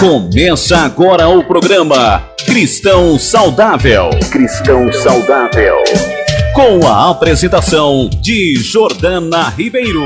[0.00, 4.08] Começa agora o programa Cristão Saudável.
[4.30, 5.76] Cristão Saudável.
[6.54, 10.02] Com a apresentação de Jordana Ribeiro.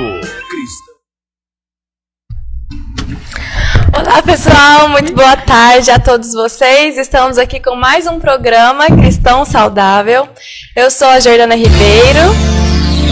[3.96, 6.98] Olá pessoal, muito boa tarde a todos vocês.
[6.98, 10.28] Estamos aqui com mais um programa Cristão Saudável.
[10.74, 12.18] Eu sou a Jordana Ribeiro.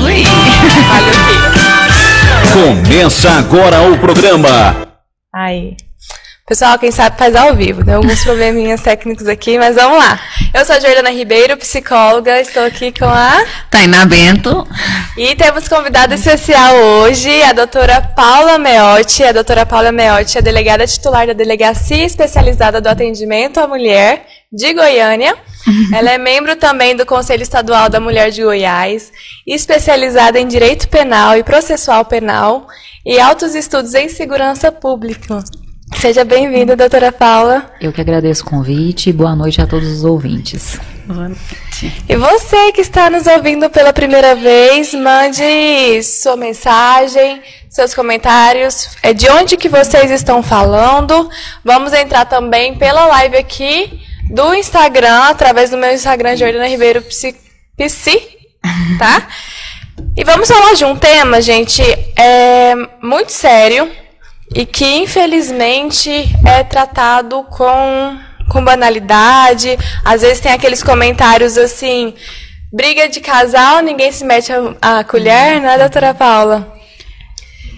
[0.05, 0.25] Ui!
[2.53, 4.75] Começa agora o programa.
[5.33, 5.77] Aí.
[6.45, 7.85] Pessoal, quem sabe faz ao vivo.
[7.85, 10.21] Tem alguns probleminhas técnicos aqui, mas vamos lá.
[10.53, 12.41] Eu sou a Jordana Ribeiro, psicóloga.
[12.41, 14.67] Estou aqui com a Tainá Bento.
[15.17, 19.23] E temos convidada especial hoje, a doutora Paula Meotti.
[19.23, 24.75] A doutora Paula Meotti é delegada titular da Delegacia Especializada do Atendimento à Mulher de
[24.75, 25.37] Goiânia.
[25.95, 29.13] Ela é membro também do Conselho Estadual da Mulher de Goiás,
[29.47, 32.67] especializada em Direito Penal e Processual Penal
[33.07, 35.45] e altos estudos em Segurança Pública.
[36.03, 37.71] Seja bem-vinda, doutora Paula.
[37.81, 40.77] Eu que agradeço o convite e boa noite a todos os ouvintes.
[41.07, 42.03] Boa noite.
[42.09, 49.13] E você que está nos ouvindo pela primeira vez, mande sua mensagem, seus comentários, é
[49.13, 51.31] de onde que vocês estão falando.
[51.65, 57.37] Vamos entrar também pela live aqui do Instagram, através do meu Instagram, Jordana Ribeiro Psi,
[57.77, 58.21] Psi
[58.99, 59.29] tá?
[60.17, 61.81] E vamos falar de um tema, gente,
[62.17, 64.02] é muito sério
[64.55, 66.11] e que infelizmente
[66.47, 68.19] é tratado com,
[68.51, 69.79] com banalidade.
[70.05, 72.15] Às vezes tem aqueles comentários assim:
[72.73, 76.72] briga de casal, ninguém se mete a, a colher, né, doutora Paula?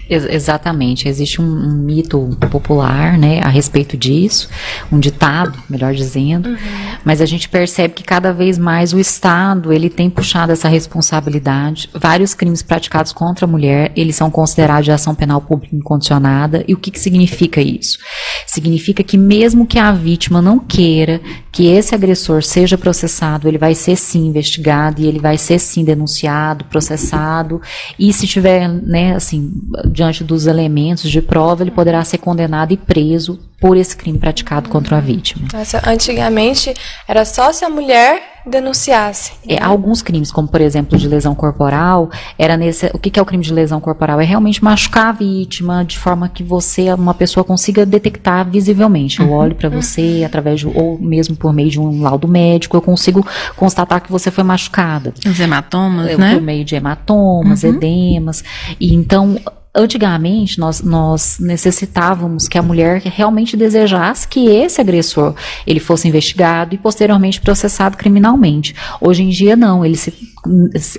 [0.09, 4.49] Ex exatamente, existe um, um, mito popular, né, a respeito disso,
[4.91, 6.57] um ditado, melhor dizendo, uhum.
[7.03, 11.89] mas a gente percebe que cada vez mais o Estado ele tem puxado essa responsabilidade.
[11.93, 16.63] Vários crimes praticados contra a mulher eles são considerados de ação penal pública incondicionada.
[16.67, 17.97] E o que, que significa isso?
[18.45, 23.73] Significa que mesmo que a vítima não queira que esse agressor seja processado, ele vai
[23.73, 27.61] ser sim investigado e ele vai ser sim denunciado, processado.
[27.97, 29.51] E se tiver, né, assim
[29.95, 34.69] diante dos elementos de prova, ele poderá ser condenado e preso por esse crime praticado
[34.69, 35.47] contra a vítima.
[35.53, 36.73] Nossa, antigamente
[37.07, 39.31] era só se a mulher denunciasse.
[39.47, 42.91] É, alguns crimes, como por exemplo de lesão corporal, era nesse.
[42.93, 44.21] O que é o crime de lesão corporal?
[44.21, 49.19] É realmente machucar a vítima de forma que você, uma pessoa, consiga detectar visivelmente.
[49.19, 49.33] Eu uhum.
[49.33, 50.25] olho para você uhum.
[50.25, 54.29] através de, ou mesmo por meio de um laudo médico, eu consigo constatar que você
[54.29, 55.13] foi machucada.
[55.25, 56.33] Os hematomas, é, né?
[56.33, 57.69] Por meio de hematomas, uhum.
[57.69, 58.43] edemas.
[58.79, 59.39] E então
[59.75, 65.35] antigamente nós, nós necessitávamos que a mulher realmente desejasse que esse agressor
[65.67, 68.73] ele fosse investigado e posteriormente processado criminalmente.
[69.01, 70.13] Hoje em dia não, ele se,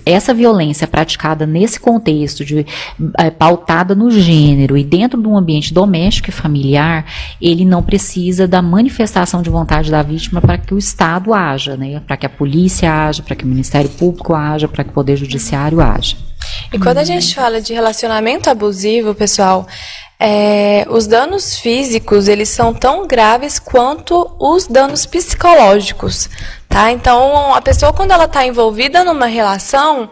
[0.04, 2.66] essa violência praticada nesse contexto de
[3.18, 7.06] é, pautada no gênero e dentro de um ambiente doméstico e familiar,
[7.40, 12.00] ele não precisa da manifestação de vontade da vítima para que o Estado haja, né?
[12.00, 15.16] Para que a polícia haja, para que o Ministério Público haja, para que o Poder
[15.16, 16.16] Judiciário haja.
[16.72, 19.66] E quando a gente fala de relacionamento abusivo, pessoal,
[20.18, 26.28] é, os danos físicos eles são tão graves quanto os danos psicológicos,
[26.68, 26.90] tá?
[26.90, 30.08] Então a pessoa quando ela está envolvida numa relação,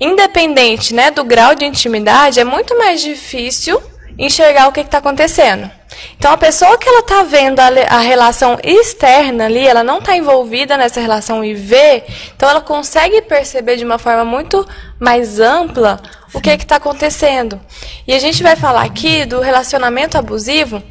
[0.00, 3.82] independente, né, do grau de intimidade, é muito mais difícil
[4.18, 5.70] enxergar o que está acontecendo.
[6.16, 10.16] Então, a pessoa que ela está vendo a, a, relação externa ali, ela não está
[10.16, 12.04] envolvida nessa relação e vê,
[12.34, 14.66] então ela consegue perceber de uma forma muito
[14.98, 16.00] mais ampla
[16.32, 17.60] o que está acontecendo.
[18.06, 20.82] E a gente vai falar aqui do relacionamento abusivo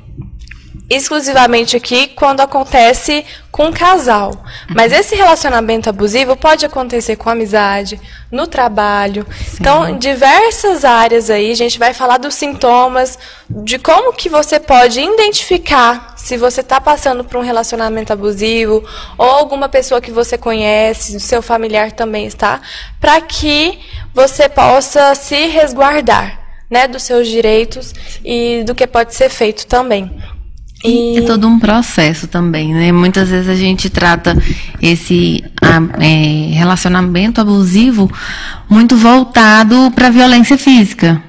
[0.95, 4.43] exclusivamente aqui quando acontece com um casal.
[4.69, 7.99] Mas esse relacionamento abusivo pode acontecer com amizade,
[8.31, 9.25] no trabalho.
[9.31, 9.57] Sim.
[9.59, 13.17] Então, em diversas áreas aí, a gente vai falar dos sintomas,
[13.49, 18.83] de como que você pode identificar se você está passando por um relacionamento abusivo
[19.17, 22.61] ou alguma pessoa que você conhece, seu familiar também está,
[22.99, 23.79] para que
[24.13, 26.39] você possa se resguardar,
[26.69, 27.93] né, dos seus direitos
[28.23, 30.09] e do que pode ser feito também.
[30.83, 31.17] E...
[31.17, 32.91] É todo um processo também, né?
[32.91, 34.35] Muitas vezes a gente trata
[34.81, 35.43] esse
[35.99, 38.11] é, relacionamento abusivo
[38.69, 41.21] muito voltado para a violência física.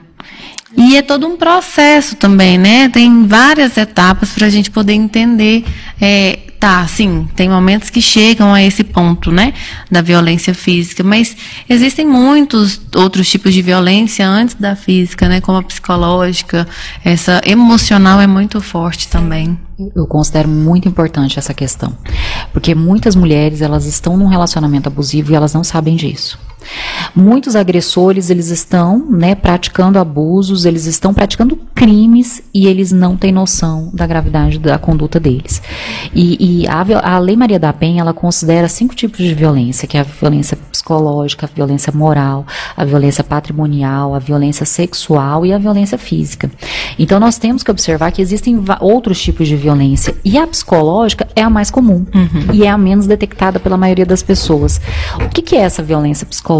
[0.76, 2.88] E é todo um processo também, né?
[2.88, 5.64] Tem várias etapas para a gente poder entender
[6.00, 9.52] é, tá, sim, tem momentos que chegam a esse ponto, né,
[9.90, 11.36] da violência física, mas
[11.68, 16.68] existem muitos outros tipos de violência antes da física, né, como a psicológica,
[17.04, 19.58] essa emocional é muito forte também.
[19.96, 21.98] Eu considero muito importante essa questão,
[22.52, 26.38] porque muitas mulheres elas estão num relacionamento abusivo e elas não sabem disso.
[27.14, 33.32] Muitos agressores, eles estão, né, praticando abusos, eles estão praticando crimes e eles não têm
[33.32, 35.62] noção da gravidade da conduta deles.
[36.14, 39.96] E, e a, a, Lei Maria da Penha, ela considera cinco tipos de violência, que
[39.96, 45.58] é a violência psicológica, a violência moral, a violência patrimonial, a violência sexual e a
[45.58, 46.50] violência física.
[46.98, 51.42] Então nós temos que observar que existem outros tipos de violência e a psicológica é
[51.42, 52.54] a mais comum uhum.
[52.54, 54.80] e é a menos detectada pela maioria das pessoas.
[55.24, 56.51] O que, que é essa violência psicológica?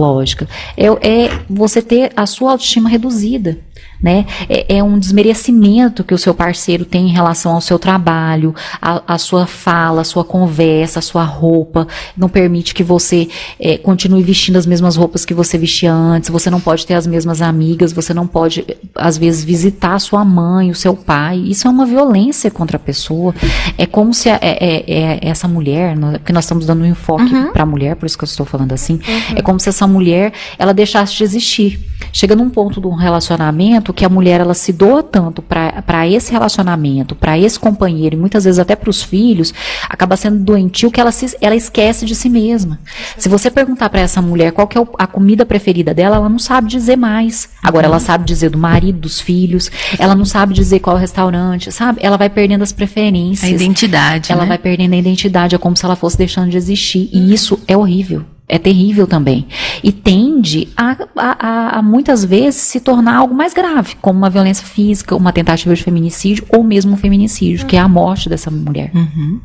[0.77, 3.59] É, é você ter a sua autoestima reduzida
[4.03, 4.27] né?
[4.49, 9.15] É, é, um desmerecimento que o seu parceiro tem em relação ao seu trabalho, a,
[9.15, 13.29] a sua fala, a sua conversa, a sua roupa, não permite que você
[13.61, 17.07] é, continue vestindo as mesmas roupas que você vestia antes, você não pode ter as
[17.07, 21.39] mesmas amigas, você não pode, às vezes, visitar a sua mãe, o seu pai.
[21.39, 23.35] Isso é uma violência contra a pessoa.
[23.79, 27.33] É como se a, é, é, é essa mulher, que nós estamos dando um enfoque
[27.33, 27.53] uhum.
[27.53, 29.37] para a mulher, por isso que eu estou falando assim, uhum.
[29.37, 31.81] é como se essa mulher ela deixasse de existir.
[32.13, 36.33] Chega num ponto de um relacionamento que a mulher ela se doa tanto para esse
[36.33, 39.53] relacionamento, para esse companheiro e muitas vezes até para os filhos,
[39.89, 42.79] acaba sendo doentio que ela, se, ela esquece de si mesma.
[43.17, 46.39] Se você perguntar para essa mulher qual que é a comida preferida dela, ela não
[46.39, 47.49] sabe dizer mais.
[47.63, 52.01] Agora ela sabe dizer do marido, dos filhos, ela não sabe dizer qual restaurante, sabe?
[52.03, 53.51] Ela vai perdendo as preferências.
[53.51, 54.33] A identidade.
[54.33, 54.49] Ela né?
[54.49, 57.09] vai perdendo a identidade, é como se ela fosse deixando de existir.
[57.13, 59.47] E isso é horrível é terrível também.
[59.83, 64.67] E tende a, a, a, muitas vezes se tornar algo mais grave, como uma violência
[64.67, 67.69] física, uma tentativa de feminicídio ou mesmo um feminicídio, uhum.
[67.69, 68.91] que é a morte dessa mulher.
[68.95, 69.41] Uhum.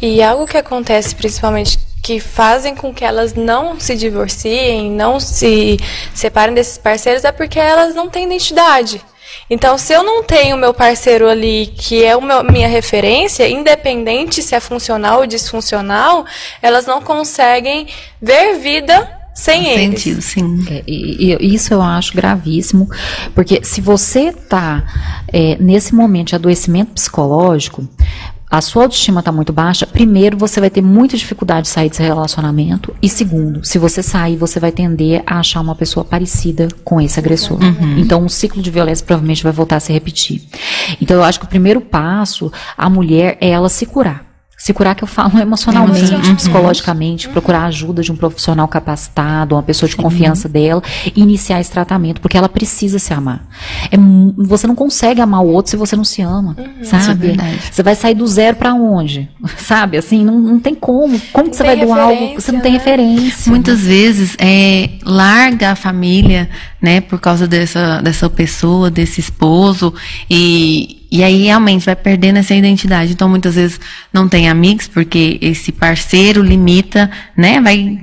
[0.00, 5.78] E algo que acontece principalmente que fazem com que elas não se divorciem, não se
[6.14, 9.00] separem desses parceiros, é porque elas não têm identidade.
[9.48, 14.54] Então, se eu não tenho meu parceiro ali, que é a minha referência, independente se
[14.54, 16.24] é funcional ou disfuncional,
[16.62, 17.86] elas não conseguem
[18.20, 20.02] ver vida sem Faz eles.
[20.02, 20.64] Sentido, sim.
[20.70, 22.88] É, e, e, isso eu acho gravíssimo,
[23.34, 24.84] porque se você está
[25.32, 27.88] é, nesse momento de adoecimento psicológico,
[28.50, 32.02] a sua autoestima está muito baixa, primeiro você vai ter muita dificuldade de sair desse
[32.02, 32.94] relacionamento.
[33.00, 37.20] E segundo, se você sair, você vai tender a achar uma pessoa parecida com esse
[37.20, 37.62] agressor.
[37.62, 37.98] Uhum.
[37.98, 40.42] Então, um ciclo de violência provavelmente vai voltar a se repetir.
[41.00, 44.29] Então, eu acho que o primeiro passo, a mulher, é ela se curar.
[44.60, 47.32] Se curar que eu falo emocionalmente, psicologicamente, uhum.
[47.32, 50.02] procurar ajuda de um profissional capacitado, uma pessoa de Sim.
[50.02, 50.82] confiança dela,
[51.16, 53.42] e iniciar esse tratamento, porque ela precisa se amar.
[53.90, 53.96] É,
[54.36, 56.84] você não consegue amar o outro se você não se ama, uhum.
[56.84, 57.30] sabe?
[57.30, 59.30] É você vai sair do zero para onde?
[59.56, 59.96] Sabe?
[59.96, 61.18] Assim, não, não tem como.
[61.32, 62.78] Como que você vai doar algo que você não tem né?
[62.78, 63.50] referência?
[63.50, 66.50] Muitas vezes é, larga a família,
[66.82, 69.94] né, por causa dessa, dessa pessoa, desse esposo,
[70.28, 73.12] e e aí realmente vai perdendo essa identidade.
[73.12, 73.80] Então muitas vezes
[74.12, 77.60] não tem amigos porque esse parceiro limita, né?
[77.60, 78.00] Vai,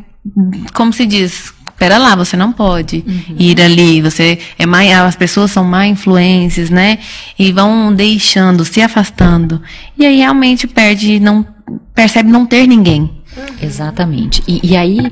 [0.74, 3.36] como se diz, Pera lá, você não pode uhum.
[3.38, 6.98] ir ali, você é mais, as pessoas são má influências, né?
[7.38, 9.62] E vão deixando, se afastando.
[9.96, 11.46] E aí realmente perde, não
[11.94, 13.02] percebe não ter ninguém.
[13.02, 13.46] Uhum.
[13.62, 14.42] Exatamente.
[14.48, 15.12] E, e aí,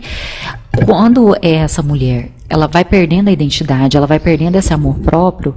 [0.87, 5.55] quando é essa mulher ela vai perdendo a identidade, ela vai perdendo esse amor próprio,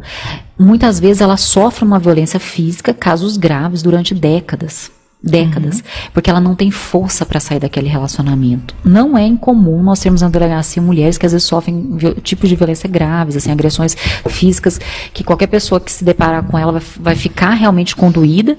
[0.58, 4.90] muitas vezes ela sofre uma violência física, casos graves, durante décadas
[5.22, 6.10] décadas, uhum.
[6.14, 8.74] porque ela não tem força para sair daquele relacionamento.
[8.84, 12.88] Não é incomum nós termos na delegacia mulheres que às vezes sofrem tipos de violência
[12.88, 13.96] graves, assim, agressões
[14.28, 14.80] físicas,
[15.12, 18.56] que qualquer pessoa que se deparar com ela vai, vai, ficar realmente conduída.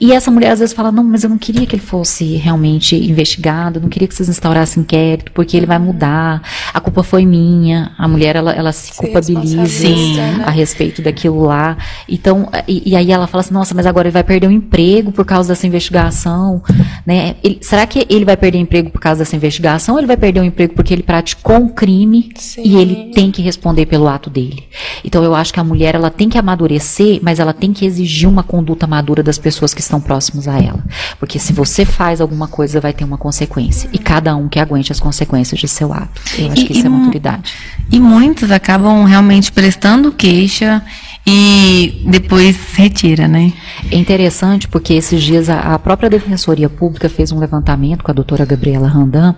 [0.00, 2.96] E essa mulher às vezes fala: "Não, mas eu não queria que ele fosse realmente
[2.96, 6.42] investigado, não queria que vocês instaurassem inquérito, porque ele vai mudar.
[6.72, 7.92] A culpa foi minha".
[7.98, 10.42] A mulher ela, ela se, se culpabiliza né?
[10.46, 11.76] a respeito daquilo lá.
[12.08, 15.12] Então, e, e aí ela fala assim: "Nossa, mas agora ele vai perder o emprego
[15.12, 16.62] por causa dessa investigação" investigação,
[17.04, 17.36] né?
[17.42, 20.40] Ele, será que ele vai perder emprego por causa dessa investigação ou ele vai perder
[20.40, 22.62] o emprego porque ele praticou um crime Sim.
[22.64, 24.64] e ele tem que responder pelo ato dele?
[25.04, 28.28] Então eu acho que a mulher ela tem que amadurecer, mas ela tem que exigir
[28.28, 30.84] uma conduta madura das pessoas que estão próximas a ela,
[31.18, 34.92] porque se você faz alguma coisa vai ter uma consequência e cada um que aguente
[34.92, 36.20] as consequências de seu ato.
[36.38, 37.52] Eu acho e, que isso é maturidade.
[37.90, 40.82] E muitos acabam realmente prestando queixa
[41.30, 43.52] e depois retira, né?
[43.92, 48.14] É interessante porque esses dias a, a, própria Defensoria Pública fez um levantamento com a
[48.14, 49.34] doutora Gabriela Randan,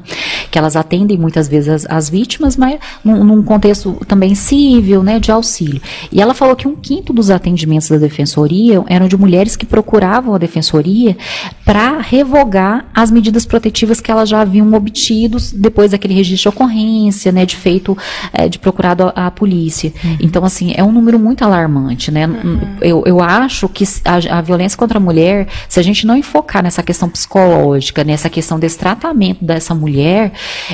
[0.53, 5.19] que elas atendem muitas vezes as, as vítimas, mas num, num, contexto também civil, né,
[5.19, 5.83] de auxílio.
[6.13, 10.33] E ela falou que um quinto dos atendimentos da Defensoria eram de mulheres que procuravam
[10.33, 11.17] a Defensoria
[11.65, 17.33] para revogar as medidas protetivas que elas já haviam obtido depois daquele registro de ocorrência,
[17.33, 17.99] né, de feito,
[18.33, 19.93] é, de procurado a, polícia.
[20.05, 20.17] Uhum.
[20.21, 22.27] Então, assim, é um número muito alarmante amante, né?
[22.27, 22.77] Uhum.
[22.81, 26.63] Eu, eu acho que a, a, violência contra a mulher, se a gente não enfocar
[26.63, 30.33] nessa questão psicológica, nessa questão desse tratamento dessa mulher,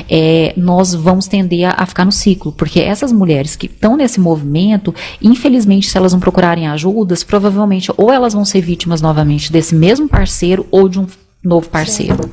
[0.09, 2.51] é, nós vamos tender a, a, ficar no ciclo.
[2.51, 8.11] Porque essas mulheres que estão nesse movimento, infelizmente, se elas não procurarem ajudas, provavelmente ou
[8.11, 11.07] elas vão ser vítimas novamente desse mesmo parceiro ou de um
[11.43, 12.23] novo parceiro.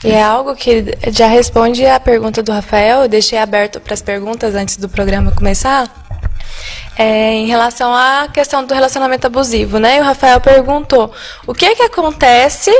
[0.00, 0.08] Sim.
[0.08, 4.00] E é algo que já responde a pergunta do Rafael, eu deixei aberto para as
[4.00, 6.04] perguntas antes do programa começar.
[6.96, 9.98] É, em relação à questão do relacionamento abusivo, né?
[9.98, 11.12] E o Rafael perguntou:
[11.46, 12.70] o que é que acontece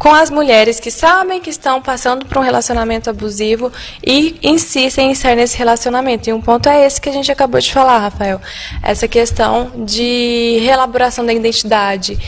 [0.00, 3.70] com as mulheres que sabem que estão passando por um relacionamento abusivo
[4.02, 6.30] e insistem em estar nesse relacionamento.
[6.30, 8.40] E um ponto é esse que a gente acabou de falar, Rafael.
[8.82, 12.18] Essa questão de reelaboração da identidade,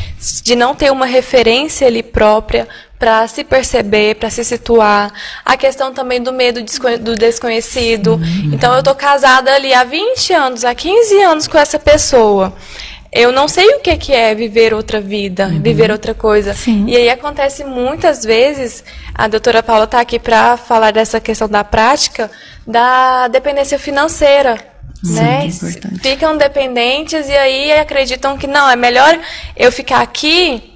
[0.44, 2.68] de não ter uma referência ali própria
[3.02, 5.12] para se perceber, para se situar.
[5.44, 6.60] A questão também do medo
[7.00, 8.20] do desconhecido.
[8.52, 12.54] Então, eu estou casada ali há 20 anos, há 15 anos com essa pessoa
[13.14, 15.60] eu não sei o que, que é viver outra vida, uhum.
[15.60, 16.54] viver outra coisa.
[16.54, 16.86] Sim.
[16.88, 18.82] E aí acontece muitas vezes,
[19.14, 22.30] a doutora Paula está aqui para falar dessa questão da prática,
[22.66, 24.56] da dependência financeira.
[25.04, 25.46] Sim, né?
[25.46, 29.18] É Ficam dependentes e aí acreditam que não, é melhor
[29.54, 30.71] eu ficar aqui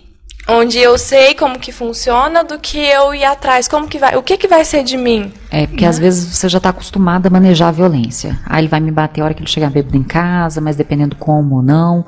[0.48, 4.22] onde eu sei como que funciona do que eu ir atrás, como que vai, o
[4.22, 5.32] que que vai ser de mim?
[5.50, 5.88] É, porque né?
[5.88, 8.38] às vezes você já está acostumado a manejar a violência.
[8.44, 11.16] Aí ele vai me bater a hora que ele chegar bêbado em casa, mas dependendo
[11.16, 12.04] como ou não.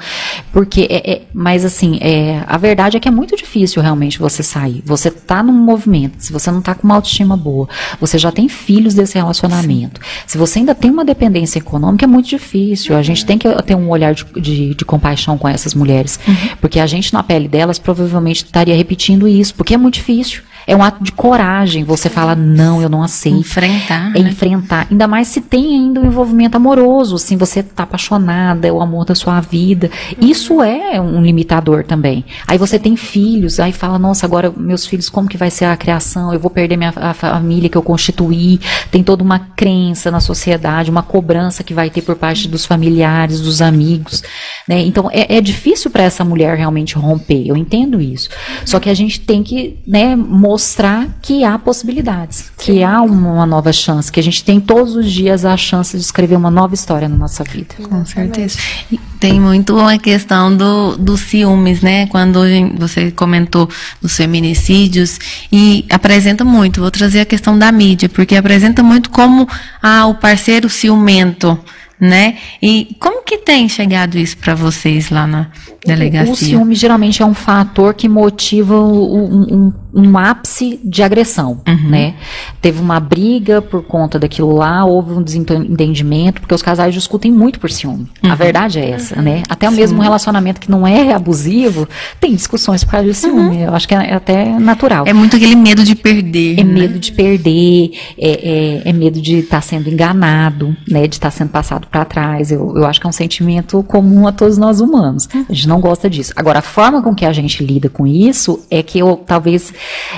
[0.52, 4.42] Porque, é, é, mas assim, é, a verdade é que é muito difícil realmente você
[4.42, 4.83] sair.
[4.85, 7.68] Você tá num movimento, se você não tá com uma autoestima boa,
[8.00, 10.00] você já tem filhos desse relacionamento.
[10.00, 10.07] Sim.
[10.26, 12.97] Se você ainda tem uma dependência econômica, é muito difícil.
[12.97, 16.18] A gente tem que ter um olhar de, de, de compaixão com essas mulheres.
[16.26, 16.35] Uhum.
[16.61, 20.42] Porque a gente, na pele delas, provavelmente estaria repetindo isso, porque é muito difícil.
[20.68, 21.82] É um ato de coragem.
[21.82, 23.38] Você fala, não, eu não aceito.
[23.38, 24.14] Enfrentar.
[24.14, 24.28] É né?
[24.28, 24.87] enfrentar.
[24.90, 29.06] Ainda mais se tem ainda um envolvimento amoroso, assim, você tá apaixonada, é o amor
[29.06, 29.90] da sua vida.
[30.20, 32.23] Isso é um limitador também.
[32.47, 35.76] Aí você tem filhos, aí fala, nossa, agora meus filhos, como que vai ser a
[35.76, 36.35] criação?
[36.35, 38.61] Eu vou perder minha a família que eu constituí.
[38.90, 43.40] Tem toda uma crença na sociedade, uma cobrança que vai ter por parte dos familiares,
[43.40, 44.23] dos amigos.
[44.68, 44.82] Né?
[44.82, 47.47] Então é, é difícil para essa mulher realmente romper.
[47.47, 48.18] Eu entendo isso.
[48.65, 53.45] Só que a gente tem que né, mostrar mostrar que há possibilidades, que há uma
[53.45, 56.75] nova chance, que a gente tem todos os dias a chance de escrever uma nova
[56.75, 57.75] história na nossa vida.
[57.83, 58.59] Com certeza.
[58.91, 62.07] E tem muito a questão do, dos ciúmes, né?
[62.07, 62.41] Quando
[62.77, 63.69] você comentou
[64.01, 65.19] dos feminicídios
[65.51, 66.81] e apresenta muito.
[66.81, 69.49] Vou trazer a questão da mídia, porque apresenta muito como
[69.83, 71.59] ah, o parceiro ciumento
[72.01, 72.39] né?
[72.63, 75.51] E como que tem chegado isso para vocês lá na
[75.85, 76.30] delegacia?
[76.30, 81.61] O, o ciúme geralmente é um fator que motiva um, um, um ápice de agressão,
[81.66, 81.88] uhum.
[81.88, 82.14] né?
[82.61, 87.59] Teve uma briga por conta daquilo lá, houve um desentendimento, porque os casais discutem muito
[87.59, 88.07] por ciúme.
[88.23, 88.30] Uhum.
[88.30, 89.23] A verdade é essa, uhum.
[89.23, 89.42] né?
[89.49, 91.88] Até o mesmo relacionamento que não é abusivo,
[92.21, 93.57] tem discussões por causa de ciúme.
[93.57, 93.64] Uhum.
[93.64, 95.07] Eu acho que é, é, até natural.
[95.07, 96.61] É muito aquele medo de perder.
[96.61, 96.80] É né?
[96.80, 101.07] medo de perder, é, é, é medo de estar tá sendo enganado, né?
[101.07, 102.52] De estar tá sendo passado para trás.
[102.52, 105.28] Eu, eu acho que é um sentimento comum a todos nós humanos.
[105.49, 106.33] A gente não gosta disso.
[106.37, 109.73] Agora, a forma com que a gente lida com isso é que eu talvez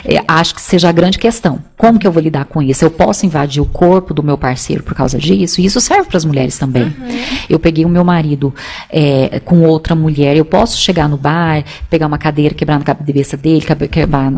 [0.04, 1.58] é, acho que seja a grande questão.
[1.76, 2.84] Como que eu vou lidar com isso?
[2.84, 5.60] Eu posso invadir o corpo do meu parceiro por causa disso?
[5.60, 6.84] E isso serve para as mulheres também.
[6.84, 7.24] Uhum.
[7.48, 8.54] Eu peguei o meu marido
[8.90, 10.36] é, com outra mulher.
[10.36, 14.32] Eu posso chegar no bar, pegar uma cadeira, quebrar na cabeça dele, quebrar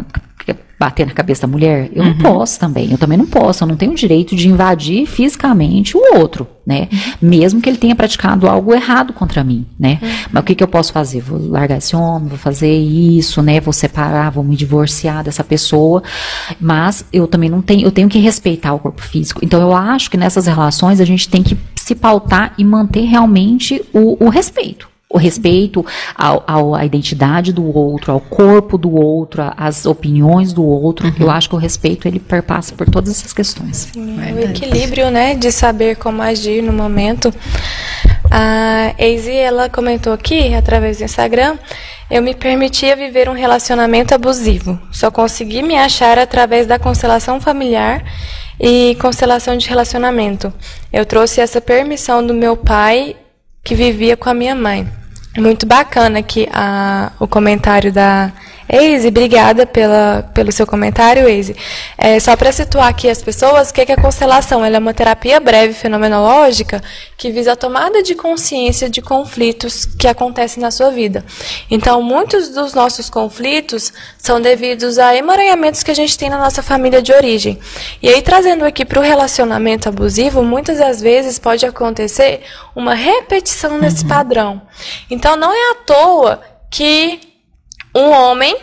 [0.78, 1.90] bater na cabeça da mulher?
[1.94, 2.08] Eu uhum.
[2.10, 2.90] não posso também.
[2.90, 3.62] Eu também não posso.
[3.62, 6.88] Eu não tenho o direito de invadir fisicamente o outro, né?
[6.92, 7.28] Uhum.
[7.28, 9.98] Mesmo que ele tenha praticado algo errado contra mim, né?
[10.02, 10.08] Uhum.
[10.32, 11.20] Mas o que, que eu posso fazer?
[11.20, 13.60] Vou largar esse homem, vou fazer isso, né?
[13.60, 16.02] Vou separar, vou me divorciar dessa pessoa.
[16.60, 19.40] Mas eu também não tenho, eu tenho que respeitar o corpo físico.
[19.44, 23.82] Então eu acho que nessas relações a gente tem que se pautar e manter realmente
[23.92, 29.52] o, o respeito o respeito ao, ao, à identidade do outro, ao corpo do outro,
[29.56, 31.06] às opiniões do outro.
[31.06, 31.14] Uhum.
[31.20, 33.88] Eu acho que o respeito ele perpassa por todas essas questões.
[33.92, 37.32] Sim, o equilíbrio, né, de saber como agir no momento.
[38.30, 41.58] A Eisi, ela comentou aqui, através do Instagram,
[42.10, 44.80] eu me permitia viver um relacionamento abusivo.
[44.90, 48.02] Só consegui me achar através da constelação familiar
[48.58, 50.52] e constelação de relacionamento.
[50.90, 53.16] Eu trouxe essa permissão do meu pai
[53.62, 55.01] que vivia com a minha mãe.
[55.36, 58.30] Muito bacana aqui a, o comentário da
[58.72, 61.54] Eise, obrigada pela, pelo seu comentário, Eise.
[61.98, 64.64] É, só para situar aqui as pessoas, o que é a constelação?
[64.64, 66.82] Ela é uma terapia breve fenomenológica
[67.18, 71.22] que visa a tomada de consciência de conflitos que acontecem na sua vida.
[71.70, 76.62] Então, muitos dos nossos conflitos são devidos a emaranhamentos que a gente tem na nossa
[76.62, 77.58] família de origem.
[78.02, 82.40] E aí, trazendo aqui para o relacionamento abusivo, muitas das vezes pode acontecer
[82.74, 84.08] uma repetição nesse uhum.
[84.08, 84.62] padrão.
[85.10, 87.31] Então, não é à toa que
[87.94, 88.56] um homem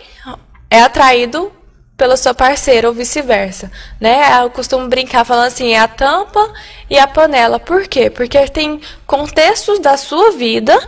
[0.69, 1.51] é atraído
[1.99, 3.69] pela sua parceira ou vice-versa,
[3.99, 4.41] né?
[4.41, 6.53] Eu costumo brincar falando assim, é a tampa
[6.89, 7.59] e a panela.
[7.59, 8.09] Por quê?
[8.09, 10.79] Porque tem contextos da sua vida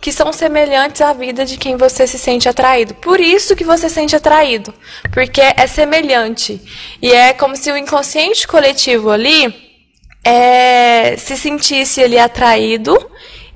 [0.00, 2.94] que são semelhantes à vida de quem você se sente atraído.
[2.94, 4.72] Por isso que você se sente atraído,
[5.12, 6.62] porque é semelhante.
[7.02, 9.52] E é como se o inconsciente coletivo ali
[10.24, 12.96] é, se sentisse ali atraído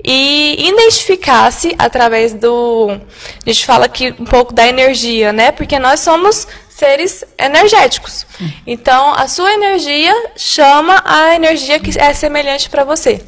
[0.04, 2.90] e identificasse através do.
[3.44, 5.50] A gente fala aqui um pouco da energia, né?
[5.50, 8.26] Porque nós somos seres energéticos.
[8.66, 13.24] Então, a sua energia chama a energia que é semelhante para você.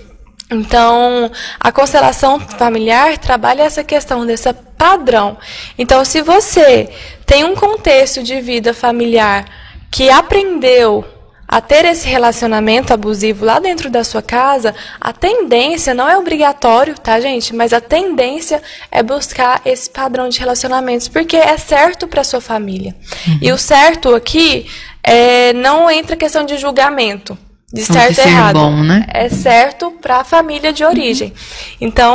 [0.51, 5.39] Então, a constelação familiar trabalha essa questão desse padrão.
[5.79, 6.91] Então, se você
[7.25, 9.47] tem um contexto de vida familiar
[9.91, 11.05] que aprendeu
[11.49, 16.95] a ter esse relacionamento abusivo lá dentro da sua casa, a tendência não é obrigatório,
[16.99, 17.55] tá, gente?
[17.55, 22.95] Mas a tendência é buscar esse padrão de relacionamentos, porque é certo para sua família.
[23.27, 23.39] Uhum.
[23.41, 24.67] E o certo aqui
[25.03, 27.39] é, não entra questão de julgamento.
[27.73, 28.55] De certo e errado.
[28.55, 29.07] Bom, né?
[29.13, 31.33] É certo para a família de origem.
[31.81, 32.15] Então,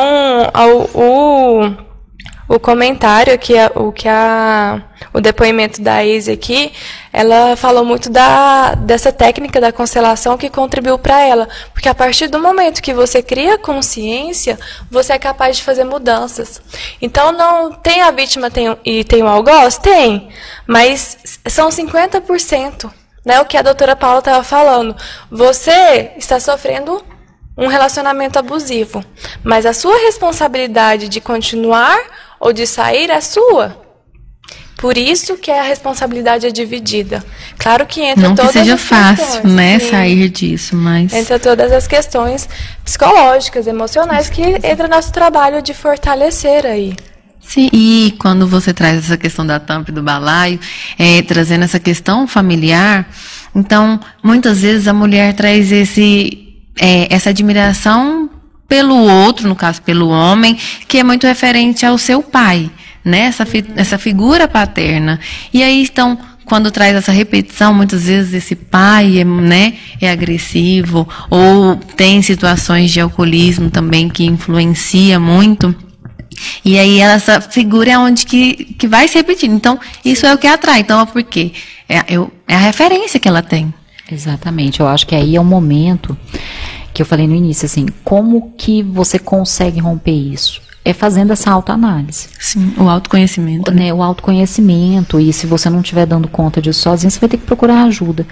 [0.93, 1.90] o, o
[2.51, 4.81] o comentário que a, o que a
[5.13, 6.73] o depoimento da Izzy aqui,
[7.11, 12.27] ela falou muito da dessa técnica da constelação que contribuiu para ela, porque a partir
[12.27, 16.61] do momento que você cria consciência, você é capaz de fazer mudanças.
[17.01, 20.27] Então não tem a vítima tem, e tem o algoz, tem,
[20.67, 22.91] mas são 50%,
[23.25, 23.39] né?
[23.39, 24.93] O que a doutora Paula estava falando.
[25.31, 27.01] Você está sofrendo
[27.57, 29.03] um relacionamento abusivo,
[29.41, 31.97] mas a sua responsabilidade de continuar
[32.41, 33.79] ou de sair é sua.
[34.77, 37.23] Por isso que a responsabilidade é dividida.
[37.55, 39.91] Claro que entra Não todas que seja as fácil, questões, né, sim.
[39.91, 42.49] sair disso, mas entra todas as questões
[42.83, 46.95] psicológicas, emocionais que entra nosso trabalho de fortalecer aí.
[47.39, 50.59] Sim, e quando você traz essa questão da tampa e do balaio,
[50.97, 53.07] é, trazendo essa questão familiar,
[53.53, 58.30] então muitas vezes a mulher traz esse, é, essa admiração
[58.71, 60.57] pelo outro, no caso pelo homem,
[60.87, 62.71] que é muito referente ao seu pai,
[63.03, 63.23] né?
[63.23, 65.19] Essa, fi essa figura paterna.
[65.53, 71.05] E aí, então, quando traz essa repetição, muitas vezes esse pai é, né, é agressivo,
[71.29, 75.75] ou tem situações de alcoolismo também que influencia muito.
[76.63, 79.53] E aí essa figura é onde que, que vai se repetindo.
[79.53, 80.79] Então, isso é o que atrai.
[80.79, 81.51] Então, é por quê?
[81.89, 83.73] É, eu, é a referência que ela tem.
[84.09, 84.79] Exatamente.
[84.79, 86.17] Eu acho que aí é o momento
[86.93, 90.61] que eu falei no início, assim, como que você consegue romper isso?
[90.83, 92.27] É fazendo essa autoanálise.
[92.39, 93.71] Sim, o autoconhecimento.
[93.71, 93.93] Né?
[93.93, 97.45] O autoconhecimento, e se você não estiver dando conta disso sozinho, você vai ter que
[97.45, 98.25] procurar ajuda.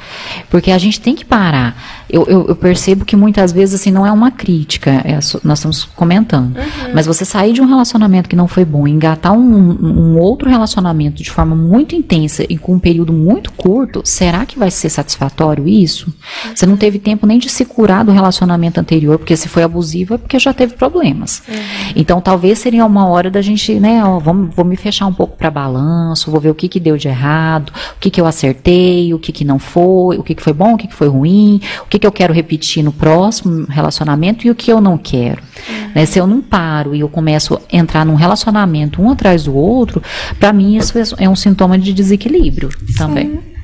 [0.50, 2.04] Porque a gente tem que parar.
[2.10, 5.86] Eu, eu, eu percebo que muitas vezes, assim, não é uma crítica, é, nós estamos
[5.96, 6.58] comentando.
[6.58, 6.92] Uhum.
[6.94, 11.22] Mas você sair de um relacionamento que não foi bom, engatar um, um outro relacionamento
[11.22, 15.68] de forma muito intensa e com um período muito curto, será que vai ser satisfatório
[15.68, 16.08] isso?
[16.08, 16.56] Uhum.
[16.56, 20.16] Você não teve tempo nem de se curar do relacionamento anterior, porque se foi abusivo
[20.16, 21.44] é porque já teve problemas.
[21.48, 21.56] Uhum.
[21.96, 25.14] Então, talvez talvez seria uma hora da gente, né, ó, vamos, vou me fechar um
[25.14, 28.26] pouco para balanço, vou ver o que que deu de errado, o que que eu
[28.26, 31.10] acertei, o que que não foi, o que que foi bom, o que que foi
[31.10, 34.98] ruim, o que que eu quero repetir no próximo relacionamento e o que eu não
[34.98, 35.42] quero.
[35.68, 35.92] Uhum.
[35.94, 39.54] Né, se eu não paro e eu começo a entrar num relacionamento um atrás do
[39.54, 40.02] outro,
[40.40, 43.59] para mim isso é um sintoma de desequilíbrio também.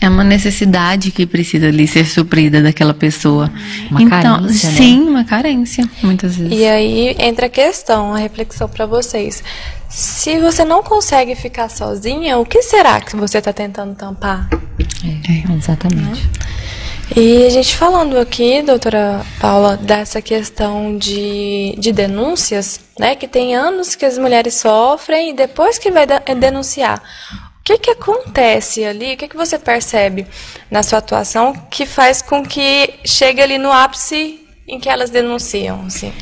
[0.00, 3.50] É uma necessidade que precisa ali ser suprida daquela pessoa.
[3.90, 4.76] Uma então, carência, né?
[4.76, 6.52] sim, uma carência, muitas vezes.
[6.52, 9.42] E aí entra a questão, a reflexão para vocês.
[9.88, 14.48] Se você não consegue ficar sozinha, o que será que você está tentando tampar?
[15.04, 16.22] É, exatamente.
[16.22, 16.30] Né?
[17.14, 23.14] E a gente falando aqui, doutora Paula, dessa questão de, de denúncias, né?
[23.14, 26.04] Que tem anos que as mulheres sofrem e depois que vai
[26.38, 27.00] denunciar
[27.66, 29.14] que, que acontece ali?
[29.14, 30.24] O que, que você percebe
[30.70, 35.82] na sua atuação que faz com que chegue ali no ápice em que elas denunciam?
[35.84, 36.12] Assim?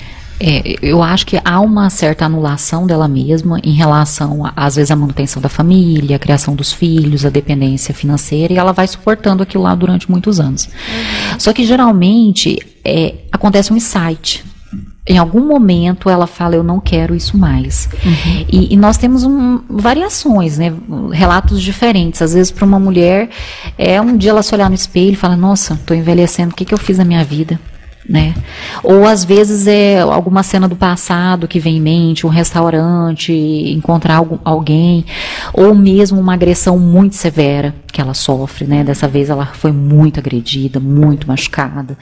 [0.40, 4.90] É, eu acho que há uma certa anulação dela mesma em relação, a, às vezes,
[4.90, 9.42] à manutenção da família, a criação dos filhos, a dependência financeira, e ela vai suportando
[9.42, 10.64] aquilo lá durante muitos anos.
[10.64, 11.38] Uhum.
[11.38, 14.42] Só que, geralmente, é, acontece um insight
[15.06, 17.88] em algum momento ela fala eu não quero isso mais.
[18.04, 18.46] Uhum.
[18.50, 20.72] e, e, nós temos um, variações né?
[21.12, 22.22] Relatos diferentes.
[22.22, 23.28] Às vezes para uma mulher
[23.76, 26.64] é um dia ela se olhar no espelho e fala nossa estou envelhecendo o que,
[26.64, 27.58] que eu fiz na minha vida
[28.08, 28.34] né?
[28.82, 34.16] Ou às vezes é alguma cena do passado que vem em mente, um restaurante, encontrar
[34.16, 35.04] algum, alguém,
[35.52, 38.82] ou mesmo uma agressão muito severa que ela sofre, né?
[38.82, 41.96] Dessa vez ela foi muito agredida, muito machucada.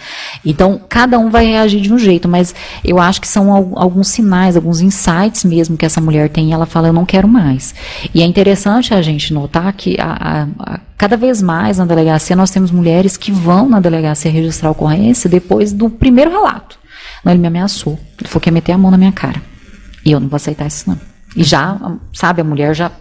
[0.44, 4.56] Então, cada um vai reagir de um jeito, mas eu acho que são alguns sinais,
[4.56, 7.74] alguns insights mesmo que essa mulher tem e ela fala, eu não quero mais.
[8.14, 12.36] E é interessante a gente notar que a, a, a, cada vez mais na delegacia
[12.36, 16.78] nós temos mulheres que vão na delegacia registrar ocorrência depois do primeiro relato.
[17.24, 17.98] Não, ele me ameaçou.
[18.20, 19.42] Ele falou que ia meter a mão na minha cara.
[20.04, 20.96] E eu não vou aceitar isso, não.
[21.34, 21.76] E já,
[22.14, 22.92] sabe, a mulher já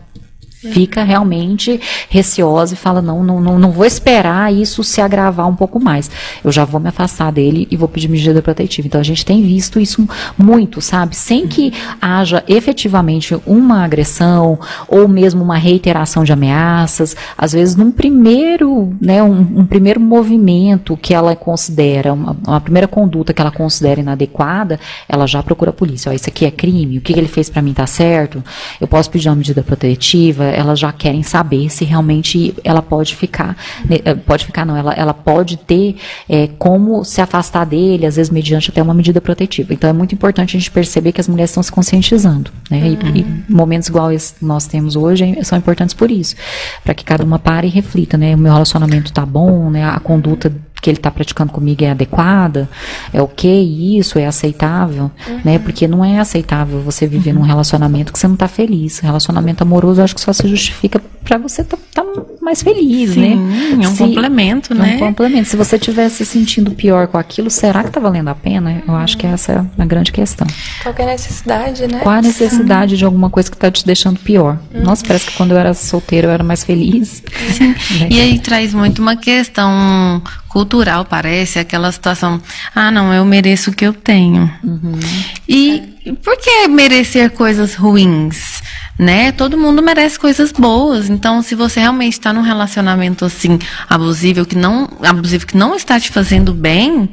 [0.62, 5.56] fica realmente receosa e fala: não, não, não, não vou esperar isso se agravar um
[5.56, 6.10] pouco mais.
[6.44, 8.88] Eu já vou me afastar dele e vou pedir medida protetiva.
[8.88, 11.16] Então a gente tem visto isso muito, sabe?
[11.16, 17.16] Sem que haja efetivamente uma agressão ou mesmo uma reiteração de ameaças.
[17.38, 22.88] Às vezes, num primeiro, né, um, um primeiro movimento que ela considera, uma, uma, primeira
[22.88, 26.12] conduta que ela considera inadequada, ela já procura a polícia.
[26.12, 28.44] Ó, isso aqui é crime, o que, que ele fez para mim tá certo?
[28.80, 30.51] Eu posso pedir uma medida protetiva?
[30.52, 33.56] Elas já querem saber se realmente ela pode ficar,
[33.88, 35.96] né, eh, pode ficar não, ela, ela pode ter
[36.30, 39.74] é, como se afastar dele, às vezes mediante até uma medida protetiva.
[39.74, 42.80] Então é muito importante a gente perceber que as mulheres estão se conscientizando, né?
[42.80, 43.16] Uhum.
[43.16, 46.36] E, e, momentos iguais nós temos hoje são importantes por isso,
[46.84, 48.36] para que cada uma pare e reflita, né?
[48.36, 49.84] O meu relacionamento está bom, né?
[49.86, 52.68] A conduta que ele está praticando comigo é adequada,
[53.14, 55.42] é ok isso, é aceitável, uhum.
[55.46, 55.60] né?
[55.60, 57.40] Porque não é aceitável você viver uhum.
[57.40, 59.00] num relacionamento que você não está feliz.
[59.00, 63.12] Relacionamento amoroso, eu acho que só se justifica para você estar tá, tá mais feliz,
[63.12, 63.84] Sim, né?
[63.84, 64.94] É um se, complemento, né?
[64.94, 65.48] É um complemento.
[65.48, 68.82] Se você estiver se sentindo pior com aquilo, será que está valendo a pena?
[68.88, 70.48] Eu acho que essa é a grande questão.
[70.82, 72.00] Qual é a necessidade, né?
[72.00, 72.98] Qual a necessidade Sim.
[72.98, 74.58] de alguma coisa que está te deixando pior?
[74.74, 74.82] Uhum.
[74.84, 77.24] Nossa, parece que quando eu era solteira eu era mais feliz.
[77.54, 77.76] Sim.
[77.92, 78.08] Né?
[78.10, 82.42] E aí traz muito uma questão cultural, parece, aquela situação,
[82.76, 84.52] ah, não, eu mereço o que eu tenho.
[84.62, 85.00] Uhum.
[85.48, 88.62] E por que merecer coisas ruins?
[89.00, 89.32] Né?
[89.32, 91.10] Todo mundo merece coisas boas.
[91.10, 93.58] Então, se você realmente está num relacionamento assim
[93.90, 97.10] abusivo que não abusivo que não está te fazendo bem,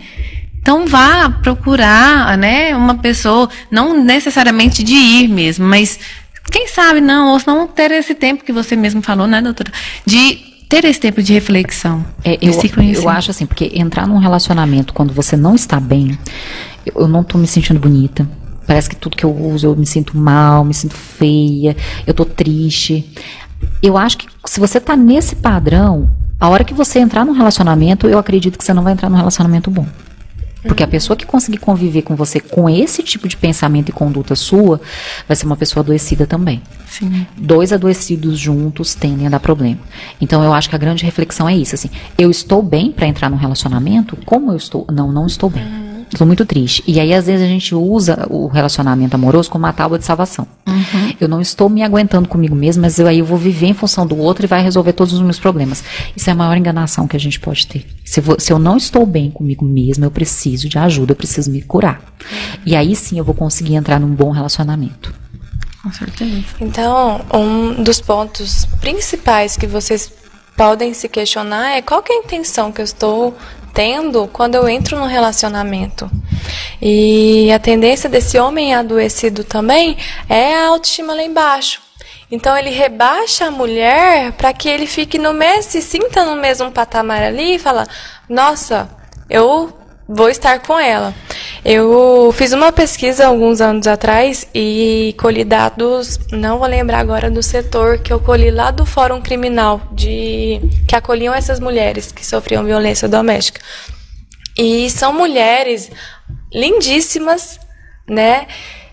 [0.61, 5.99] então vá procurar, né, uma pessoa, não necessariamente de ir mesmo, mas
[6.51, 9.73] quem sabe não, ou não ter esse tempo que você mesmo falou, né, doutora,
[10.05, 12.05] de ter esse tempo de reflexão.
[12.25, 12.53] É, eu,
[12.95, 16.19] eu acho assim, porque entrar num relacionamento quando você não está bem,
[16.85, 18.29] eu, eu não estou me sentindo bonita.
[18.67, 21.75] Parece que tudo que eu uso eu me sinto mal, me sinto feia,
[22.07, 23.11] eu tô triste.
[23.83, 28.07] Eu acho que se você tá nesse padrão, a hora que você entrar num relacionamento,
[28.07, 29.87] eu acredito que você não vai entrar num relacionamento bom.
[30.63, 34.35] Porque a pessoa que conseguir conviver com você com esse tipo de pensamento e conduta
[34.35, 34.81] sua,
[35.27, 36.63] vai ser uma pessoa adoecida também.
[36.87, 37.27] Sim.
[37.37, 39.79] Dois adoecidos juntos tendem a dar problema.
[40.21, 43.31] Então eu acho que a grande reflexão é isso, assim, eu estou bem para entrar
[43.31, 44.17] num relacionamento?
[44.25, 44.87] Como eu estou?
[44.91, 45.88] Não, não estou bem.
[46.13, 46.83] Estou muito triste.
[46.87, 50.47] E aí, às vezes, a gente usa o relacionamento amoroso como uma tábua de salvação.
[50.67, 51.15] Uhum.
[51.21, 54.07] Eu não estou me aguentando comigo mesmo, mas eu, aí eu vou viver em função
[54.07, 55.85] do outro e vai resolver todos os meus problemas.
[56.17, 57.87] Isso é a maior enganação que a gente pode ter.
[58.05, 61.51] Se, vou, se eu não estou bem comigo mesmo, eu preciso de ajuda, eu preciso
[61.51, 62.01] me curar.
[62.65, 65.15] E aí sim eu vou conseguir entrar num bom relacionamento.
[65.83, 66.45] Com certeza.
[66.61, 70.13] Então, um dos pontos principais que vocês
[70.57, 73.37] podem se questionar é qual é a intenção que eu estou
[73.73, 76.11] tendo quando eu entro no relacionamento.
[76.81, 79.97] E a tendência desse homem adoecido também
[80.29, 81.81] é a autoestima lá embaixo.
[82.31, 86.71] Então ele rebaixa a mulher para que ele fique no mesmo, se sinta no mesmo
[86.71, 87.87] patamar ali e fala:
[88.29, 88.89] "Nossa,
[89.31, 89.78] eu
[90.09, 91.15] vou estar com ela".
[91.65, 97.43] Eu fiz uma pesquisa alguns anos atrás e colhi dados, não vou lembrar agora do
[97.43, 102.65] setor que eu colhi lá do Fórum Criminal de que acolhiam essas mulheres que sofriam
[102.65, 103.61] violência doméstica.
[104.57, 105.91] E são mulheres
[106.53, 107.61] lindíssimas,
[108.09, 108.47] né?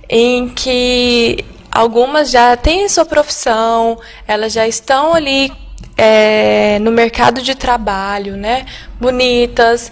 [0.10, 5.51] Em que algumas já têm sua profissão, elas já estão ali
[5.97, 8.65] é, no mercado de trabalho, né?
[8.99, 9.91] Bonitas,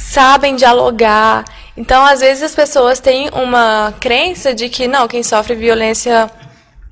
[0.00, 1.44] sabem dialogar.
[1.76, 6.30] Então, às vezes as pessoas têm uma crença de que não, quem sofre violência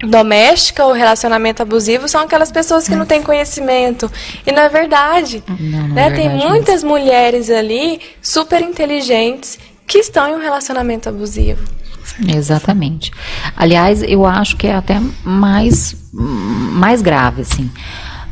[0.00, 4.10] doméstica ou relacionamento abusivo são aquelas pessoas que não têm conhecimento.
[4.46, 5.42] E não é verdade.
[5.48, 6.06] Não, não né?
[6.06, 11.64] é verdade Tem muitas mulheres ali super inteligentes que estão em um relacionamento abusivo.
[12.26, 13.10] Exatamente.
[13.56, 17.70] Aliás, eu acho que é até mais, mais grave, assim.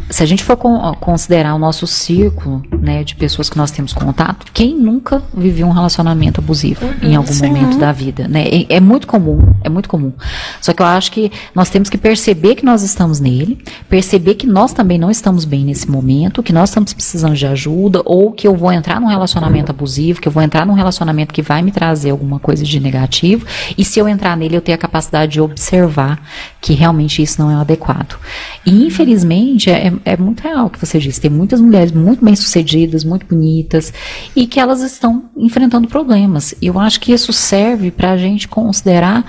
[0.09, 3.93] Se a gente for con considerar o nosso círculo, né, de pessoas que nós temos
[3.93, 7.47] contato, quem nunca viveu um relacionamento abusivo uhum, em algum sim.
[7.47, 8.47] momento da vida, né?
[8.47, 10.13] É, é, muito comum, é muito comum.
[10.61, 14.47] Só que eu acho que nós temos que perceber que nós estamos nele, perceber que
[14.47, 18.47] nós também não estamos bem nesse momento, que nós estamos precisando de ajuda, ou que
[18.47, 21.73] eu vou entrar num relacionamento abusivo, que eu vou entrar num relacionamento que vai me
[21.73, 23.45] trazer alguma coisa de negativo,
[23.77, 26.21] e se eu entrar nele, eu tenho a capacidade de observar
[26.61, 28.19] que realmente isso não é adequado.
[28.65, 31.21] E infelizmente é, é muito real o que você disse.
[31.21, 33.93] Tem muitas mulheres muito bem sucedidas, muito bonitas,
[34.35, 36.55] e que elas estão enfrentando problemas.
[36.61, 39.25] E eu acho que isso serve para a gente considerar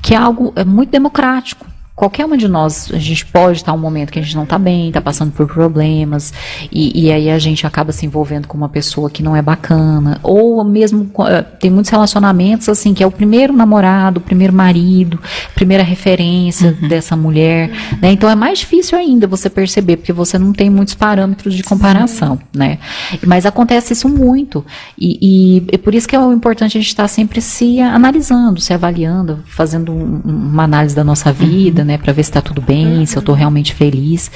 [0.00, 3.78] que é algo é muito democrático qualquer uma de nós, a gente pode estar um
[3.78, 6.32] momento que a gente não está bem, está passando por problemas,
[6.70, 10.18] e, e, aí a gente acaba se envolvendo com uma pessoa que não é bacana,
[10.22, 15.20] ou mesmo eh, tem muitos relacionamentos assim, que é o primeiro namorado, o primeiro marido,
[15.54, 16.88] primeira referência uhum.
[16.88, 18.12] dessa mulher, né?
[18.12, 22.36] Então é mais difícil ainda você perceber, porque você não tem muitos parâmetros de comparação,
[22.36, 22.58] Sim.
[22.58, 22.78] né?
[23.26, 24.64] Mas acontece isso muito,
[24.98, 28.72] e, e é por isso que é importante a gente estar sempre se analisando, se
[28.72, 31.81] avaliando, fazendo um, uma análise da nossa vida, uhum.
[31.84, 31.92] Né?
[31.92, 33.06] né, para ver se está tudo bem, uhum.
[33.06, 34.30] se eu estou realmente feliz.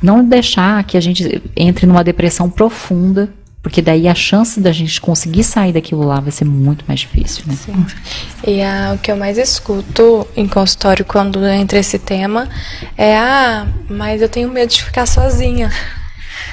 [0.00, 3.28] Não deixar que a gente entre numa depressão profunda,
[3.62, 7.44] porque daí a chance da gente conseguir sair daquilo lá vai ser muito mais difícil,
[7.46, 7.54] né?
[7.54, 7.86] Sim.
[8.46, 12.48] E a, o que eu mais escuto em consultório quando entra esse tema
[12.96, 15.70] é ah, mas eu tenho medo de ficar sozinha.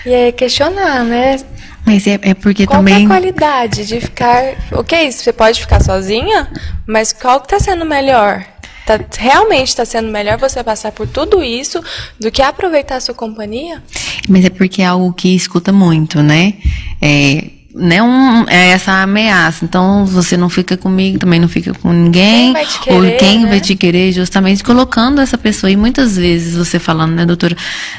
[0.06, 1.38] E é questionar, né?
[1.86, 3.08] Mas é, é porque qual também.
[3.08, 4.44] Qual é a qualidade de ficar.
[4.74, 5.24] O que é isso?
[5.24, 6.50] Você pode ficar sozinha,
[6.86, 8.44] mas qual que tá sendo melhor?
[8.88, 11.84] Tá, realmente está sendo melhor você passar por tudo isso
[12.18, 13.84] do que aproveitar a sua companhia?
[14.30, 16.54] Mas é porque é algo que escuta muito, né?
[17.02, 19.64] É, né, um, é essa ameaça.
[19.64, 22.52] Então você não fica comigo, também não fica com ninguém.
[22.52, 23.50] Quem vai te querer, ou quem né?
[23.50, 25.70] vai te querer, justamente colocando essa pessoa.
[25.70, 27.56] E muitas vezes você falando, né, doutora,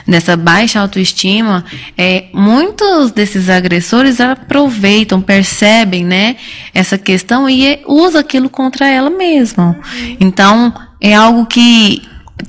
[0.06, 1.64] nessa baixa autoestima,
[1.96, 6.36] é, muitos desses agressores aproveitam, percebem, né,
[6.74, 9.76] essa questão e é, usa aquilo contra ela mesma.
[9.78, 10.16] Uhum.
[10.20, 12.02] Então, é algo que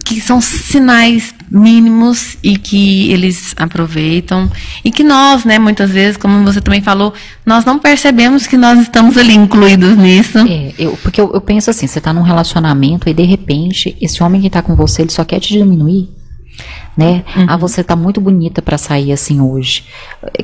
[0.06, 4.50] que são sinais mínimos e que eles aproveitam
[4.84, 7.14] e que nós, né, muitas vezes, como você também falou,
[7.46, 10.38] nós não percebemos que nós estamos ali incluídos nisso.
[10.40, 14.22] É, eu, porque eu, eu penso assim, você está num relacionamento e de repente esse
[14.22, 16.19] homem que está com você, ele só quer te diminuir
[16.96, 17.24] né?
[17.36, 17.46] Uhum.
[17.48, 19.86] Ah, você tá muito bonita para sair assim hoje.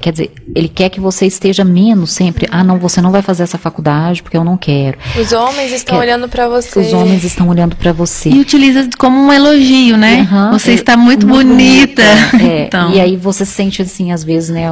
[0.01, 2.47] Quer dizer, ele quer que você esteja menos sempre.
[2.51, 4.97] Ah, não, você não vai fazer essa faculdade porque eu não quero.
[5.19, 6.79] Os homens estão quer, olhando para você.
[6.79, 8.29] Os homens estão olhando para você.
[8.29, 10.27] E utiliza como um elogio, né?
[10.31, 12.03] Uhum, você é, está muito, muito bonita.
[12.31, 12.45] bonita.
[12.45, 12.91] É, então.
[12.91, 14.65] E aí você sente assim, às vezes, né?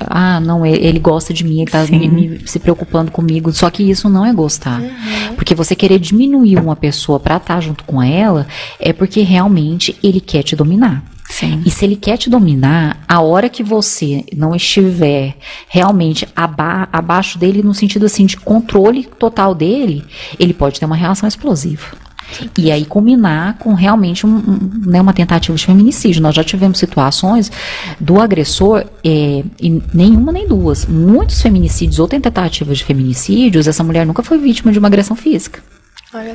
[0.00, 3.52] Ah, não, ele gosta de mim, ele tá me, me, se preocupando comigo.
[3.52, 4.80] Só que isso não é gostar.
[4.80, 5.34] Uhum.
[5.36, 8.46] Porque você querer diminuir uma pessoa para estar tá junto com ela
[8.80, 11.02] é porque realmente ele quer te dominar.
[11.28, 11.62] Sim.
[11.64, 15.36] E se ele quer te dominar, a hora que você não estiver
[15.68, 20.04] realmente aba abaixo dele, no sentido assim de controle total dele,
[20.38, 22.08] ele pode ter uma reação explosiva.
[22.56, 26.22] E aí combinar com realmente um, um, né, uma tentativa de feminicídio.
[26.22, 27.50] Nós já tivemos situações
[27.98, 34.06] do agressor, é, e nenhuma nem duas, muitos feminicídios ou tentativas de feminicídios, essa mulher
[34.06, 35.62] nunca foi vítima de uma agressão física.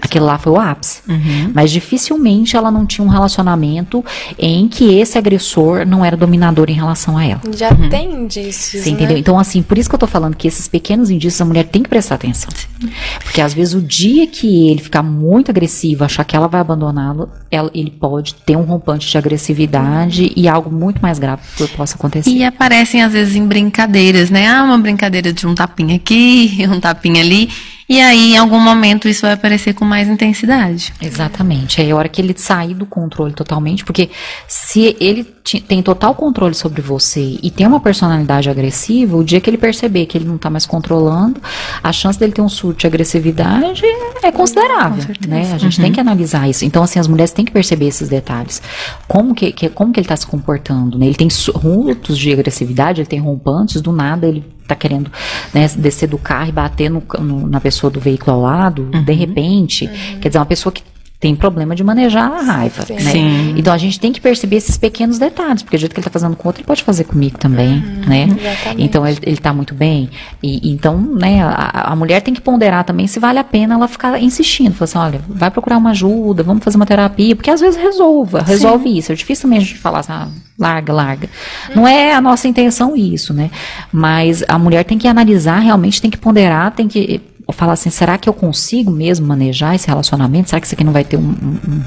[0.01, 1.01] Aquilo lá foi o ápice.
[1.07, 1.51] Uhum.
[1.53, 4.05] Mas dificilmente ela não tinha um relacionamento
[4.37, 7.41] em que esse agressor não era dominador em relação a ela.
[7.55, 7.89] Já uhum.
[7.89, 8.83] tem indícios.
[8.83, 8.95] Você né?
[8.95, 9.17] entendeu?
[9.17, 11.81] Então, assim, por isso que eu tô falando que esses pequenos indícios a mulher tem
[11.81, 12.51] que prestar atenção.
[12.53, 12.89] Sim.
[13.23, 17.29] Porque às vezes o dia que ele ficar muito agressivo, achar que ela vai abandoná-lo,
[17.73, 20.33] ele pode ter um rompante de agressividade uhum.
[20.35, 22.29] e algo muito mais grave que possa acontecer.
[22.29, 24.47] E aparecem às vezes em brincadeiras, né?
[24.47, 27.49] Ah, uma brincadeira de um tapinha aqui, um tapinha ali.
[27.93, 30.91] E aí, em algum momento, isso vai aparecer com mais intensidade.
[30.99, 31.79] Exatamente.
[31.79, 34.09] É a hora que ele sair do controle totalmente, porque
[34.47, 35.23] se ele
[35.67, 40.07] tem total controle sobre você e tem uma personalidade agressiva, o dia que ele perceber
[40.07, 41.39] que ele não está mais controlando,
[41.83, 43.83] a chance dele ter um surto de agressividade
[44.23, 45.51] é considerável, né?
[45.53, 45.83] A gente uhum.
[45.83, 46.65] tem que analisar isso.
[46.65, 48.59] Então, assim, as mulheres têm que perceber esses detalhes.
[49.07, 51.05] Como que, que como que ele está se comportando, né?
[51.05, 55.11] Ele tem surtos de agressividade, ele tem rompantes, do nada ele tá querendo
[55.53, 59.03] né, descer do carro e bater no, no, na pessoa do veículo ao lado, uhum.
[59.03, 60.19] de repente, uhum.
[60.19, 60.83] quer dizer, uma pessoa que
[61.23, 62.95] tem problema de manejar a raiva, Sim.
[62.95, 62.99] né?
[62.99, 63.55] Sim.
[63.55, 66.11] Então a gente tem que perceber esses pequenos detalhes, porque o jeito que ele está
[66.11, 68.23] fazendo com o outro, ele pode fazer comigo também, uhum, né?
[68.23, 68.83] Exatamente.
[68.83, 70.09] Então ele, está muito bem.
[70.43, 73.87] E, então, né, a, a, mulher tem que ponderar também se vale a pena ela
[73.87, 77.61] ficar insistindo, falar assim, olha, vai procurar uma ajuda, vamos fazer uma terapia, porque às
[77.61, 78.97] vezes resolva, resolve Sim.
[78.97, 79.11] isso.
[79.13, 80.27] É difícil também a gente falar assim, ah,
[80.59, 81.29] larga, larga.
[81.69, 81.75] Uhum.
[81.77, 83.49] Não é a nossa intenção isso, né?
[83.93, 88.17] Mas a mulher tem que analisar, realmente tem que ponderar, tem que falar assim, será
[88.17, 90.49] que eu consigo mesmo manejar esse relacionamento?
[90.49, 91.83] Será que isso aqui não vai ter um, um,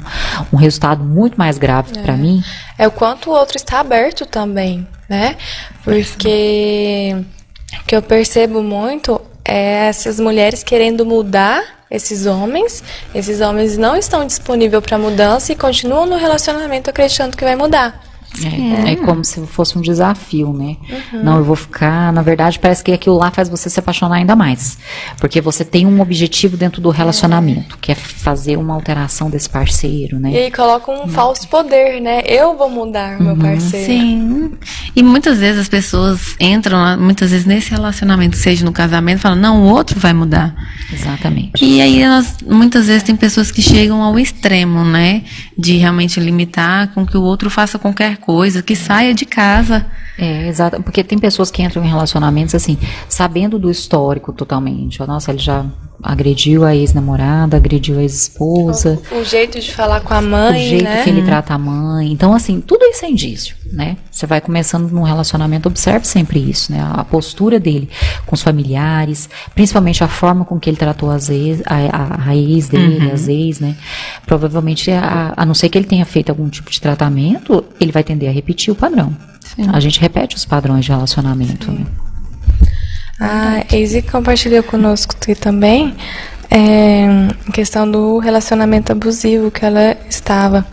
[0.53, 2.01] um resultado muito mais grave é.
[2.01, 2.43] para mim?
[2.77, 5.35] É o quanto o outro está aberto também, né?
[5.83, 7.15] Porque
[7.81, 12.83] o que eu percebo muito é essas mulheres querendo mudar esses homens,
[13.15, 18.06] esses homens não estão disponíveis para mudança e continuam no relacionamento acreditando que vai mudar.
[18.45, 20.77] É, é, como se fosse um desafio, né?
[21.13, 21.23] Uhum.
[21.23, 22.11] Não, eu vou ficar.
[22.13, 24.77] Na verdade, parece que aquilo lá faz você se apaixonar ainda mais.
[25.19, 27.79] Porque você tem um objetivo dentro do relacionamento, é.
[27.81, 30.31] que é fazer uma alteração desse parceiro, né?
[30.31, 31.07] E aí coloca um uhum.
[31.07, 32.21] falso poder, né?
[32.25, 33.39] Eu vou mudar o meu uhum.
[33.39, 33.85] parceiro.
[33.85, 34.51] Sim.
[34.95, 39.63] E muitas vezes as pessoas entram, muitas vezes, nesse relacionamento, seja no casamento, falam, não,
[39.63, 40.55] o outro vai mudar.
[40.91, 41.63] Exatamente.
[41.63, 45.23] E aí, nós, muitas vezes, tem pessoas que chegam ao extremo, né?
[45.57, 48.26] De realmente limitar com que o outro faça qualquer coisa,
[48.63, 49.85] que saia de casa.
[50.17, 50.81] É, exato.
[50.81, 54.99] Porque tem pessoas que entram em relacionamentos assim, sabendo do histórico totalmente.
[55.05, 55.65] Nossa, ele já
[56.01, 58.99] agrediu a ex-namorada, agrediu a ex-esposa.
[59.11, 61.03] O, o, jeito de falar com a mãe, O jeito né?
[61.03, 62.11] que ele trata a mãe.
[62.11, 63.97] Então, assim, tudo isso é indício, né?
[64.11, 66.87] Você vai começando num relacionamento, observe sempre isso, né?
[66.93, 67.89] A postura dele
[68.25, 72.35] com os familiares, principalmente a forma com que ele tratou as ex, a, a, a
[72.35, 73.13] ex dele, uhum.
[73.13, 73.75] as ex, né?
[74.25, 78.03] Provavelmente, a, a não ser que ele tenha feito algum tipo de tratamento, ele vai
[78.03, 79.15] tender a repetir o padrão.
[79.55, 79.67] Sim.
[79.71, 81.79] A gente repete os padrões de relacionamento, Sim.
[81.79, 81.85] né?
[83.19, 85.95] A Easy compartilhou conosco aqui também
[86.49, 87.07] é,
[87.51, 90.65] questão do relacionamento abusivo que ela estava.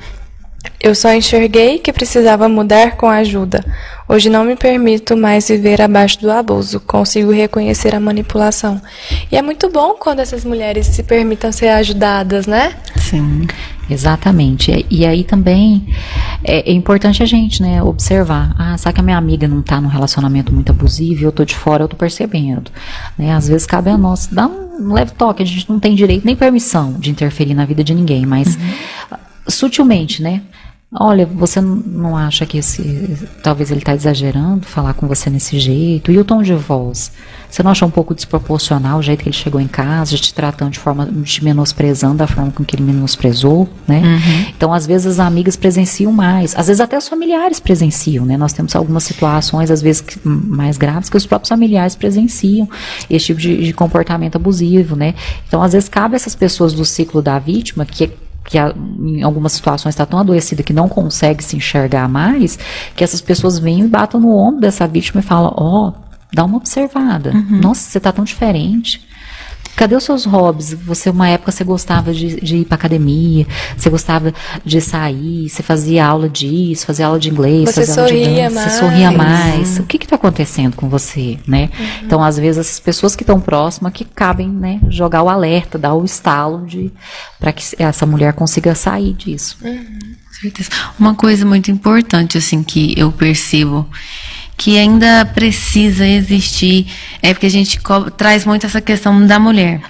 [0.80, 3.64] Eu só enxerguei que precisava mudar com ajuda.
[4.06, 6.78] Hoje não me permito mais viver abaixo do abuso.
[6.80, 8.80] Consigo reconhecer a manipulação.
[9.32, 12.74] E é muito bom quando essas mulheres se permitam ser ajudadas, né?
[12.98, 13.46] Sim.
[13.88, 14.86] Exatamente.
[14.90, 15.86] E aí também
[16.42, 18.54] é, é, importante a gente, né, observar.
[18.58, 21.54] Ah, sabe que a minha amiga não está num relacionamento muito abusivo, eu tô de
[21.54, 22.70] fora, eu tô percebendo.
[23.18, 23.32] Né?
[23.32, 26.34] Às vezes cabe a nós dar um leve toque, a gente não tem direito nem
[26.34, 29.18] permissão de interferir na vida de ninguém, mas uhum.
[29.48, 30.42] sutilmente, né?
[30.96, 36.12] Olha, você não acha que esse, talvez ele está exagerando falar com você nesse jeito?
[36.12, 37.10] E o tom de voz?
[37.50, 40.70] Você não acha um pouco desproporcional o jeito que ele chegou em casa, te tratando
[40.70, 44.02] de forma, te menosprezando da forma com que ele menosprezou, né?
[44.04, 44.46] Uhum.
[44.56, 48.36] Então, às vezes as amigas presenciam mais, às vezes até os familiares presenciam, né?
[48.36, 52.68] Nós temos algumas situações, às vezes mais graves, que os próprios familiares presenciam
[53.10, 55.14] esse tipo de, de comportamento abusivo, né?
[55.48, 58.10] Então, às vezes cabe a essas pessoas do ciclo da vítima que
[58.44, 62.58] que em algumas situações está tão adoecida que não consegue se enxergar mais,
[62.94, 65.92] que essas pessoas venham e batam no ombro dessa vítima e falam, ó, oh,
[66.32, 67.32] dá uma observada.
[67.32, 67.60] Uhum.
[67.60, 69.00] Nossa, você está tão diferente.
[69.76, 70.72] Cadê os seus hobbies?
[70.72, 74.32] Você, uma época, você gostava de, de ir pra academia, você gostava
[74.64, 78.54] de sair, você fazia aula disso, fazia aula de inglês, você fazia sorria aula de
[78.54, 78.72] mais.
[78.72, 79.78] Você sorria mais.
[79.78, 81.70] O que está acontecendo com você, né?
[81.78, 81.86] Uhum.
[82.04, 85.94] Então, às vezes, essas pessoas que estão próximas que cabem, né, jogar o alerta, dar
[85.94, 86.92] o estalo de
[87.38, 89.58] para que essa mulher consiga sair disso.
[89.62, 89.98] Uhum.
[90.40, 90.70] Certeza.
[90.98, 93.88] Uma coisa muito importante, assim, que eu percebo
[94.56, 96.86] que ainda precisa existir,
[97.22, 97.78] é porque a gente
[98.16, 99.80] traz muito essa questão da mulher,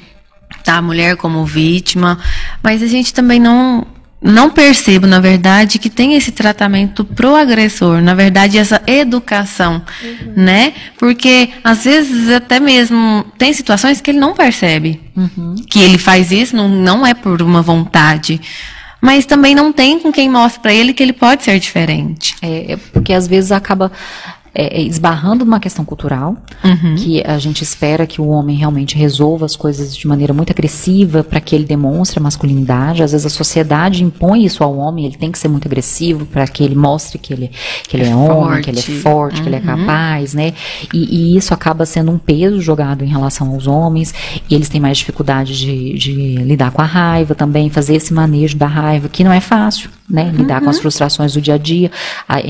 [0.63, 0.77] tá?
[0.77, 2.19] A mulher como vítima,
[2.63, 3.87] mas a gente também não
[4.27, 10.33] não percebo, na verdade, que tem esse tratamento pro agressor, na verdade, essa educação, uhum.
[10.35, 10.73] né?
[10.99, 15.57] Porque às vezes até mesmo tem situações que ele não percebe uhum.
[15.69, 18.41] que ele faz isso, não, não é por uma vontade
[19.05, 22.35] mas também não tem com quem mostre para ele que ele pode ser diferente.
[22.41, 23.93] É, é porque às vezes acaba
[24.55, 26.95] é, é, esbarrando numa questão cultural, uhum.
[26.95, 31.25] que a gente espera que o homem realmente resolva as coisas de maneira muito agressiva
[31.25, 33.03] para que ele demonstre a masculinidade.
[33.03, 36.47] Às vezes a sociedade impõe isso ao homem, ele tem que ser muito agressivo para
[36.47, 37.51] que ele mostre que ele,
[37.89, 39.43] que ele é, é homem, que ele é forte, uhum.
[39.43, 39.87] que ele é uhum.
[39.87, 40.55] capaz, né?
[40.93, 44.15] E, e, isso acaba sendo um peso jogado em relação aos homens,
[44.49, 48.57] e eles têm mais dificuldade de, de lidar com a raiva também, fazer esse manejo
[48.57, 50.31] da raiva, que não é fácil né?
[50.35, 50.65] Lidar uhum.
[50.65, 50.83] com as uhum.
[50.83, 51.91] frustrações do dia a dia.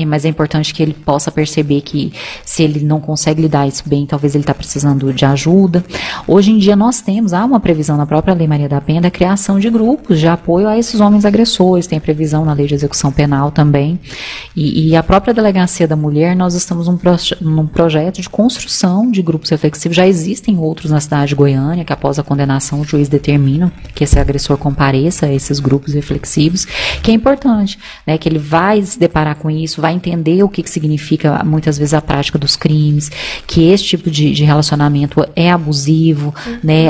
[0.07, 1.94] Mas é importante que ele possa perceber que
[2.43, 5.83] se ele não consegue lidar isso bem, talvez ele está precisando de ajuda.
[6.27, 9.11] Hoje em dia nós temos, há uma previsão na própria Lei Maria da Penha da
[9.11, 11.87] criação de grupos de apoio a esses homens agressores.
[11.87, 13.99] Tem previsão na Lei de Execução Penal também.
[14.55, 16.97] E, e a própria Delegacia da Mulher, nós estamos num,
[17.41, 19.95] num projeto de construção de grupos reflexivos.
[19.95, 24.03] Já existem outros na cidade de Goiânia, que após a condenação o juiz determina que
[24.03, 26.65] esse agressor compareça a esses grupos reflexivos,
[27.01, 28.17] que é importante importante, né?
[28.17, 31.84] Que ele vai se deparar com isso, vai entender o que, que significa muitas vezes
[31.85, 33.11] vezes a prática dos crimes,
[33.45, 36.59] que esse tipo de, de relacionamento é abusivo, uhum.
[36.63, 36.89] né,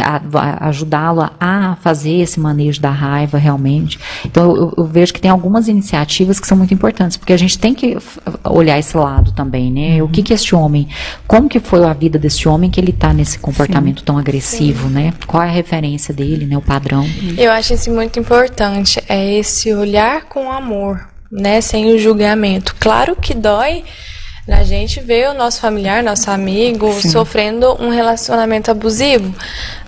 [0.62, 4.00] ajudá-lo a fazer esse manejo da raiva realmente.
[4.26, 7.60] Então eu, eu, vejo que tem algumas iniciativas que são muito importantes, porque a gente
[7.60, 7.98] tem que
[8.44, 10.02] olhar esse lado também, né?
[10.02, 10.08] Uhum.
[10.08, 10.88] O que que este homem,
[11.28, 14.06] como que foi a vida desse homem que ele está nesse comportamento Sim.
[14.06, 14.94] tão agressivo, Sim.
[14.94, 15.14] né?
[15.28, 16.58] Qual é a referência dele, né?
[16.58, 17.06] O padrão.
[17.38, 21.60] Eu acho isso muito importante, é esse olhar com amor, né?
[21.60, 22.76] Sem o julgamento.
[22.80, 23.84] Claro que dói
[24.48, 27.10] a gente ver o nosso familiar, nosso amigo, Sim.
[27.10, 29.34] sofrendo um relacionamento abusivo.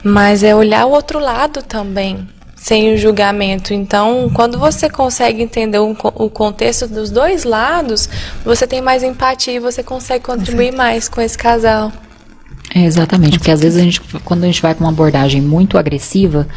[0.04, 3.74] Mas é olhar o outro lado também, sem o julgamento.
[3.74, 8.10] Então, quando você consegue entender o, o contexto dos dois lados,
[8.44, 11.92] você tem mais empatia e você consegue contribuir mais com esse casal.
[12.74, 15.78] É, exatamente, porque às vezes a gente, quando a gente vai com uma abordagem muito
[15.78, 16.48] agressiva,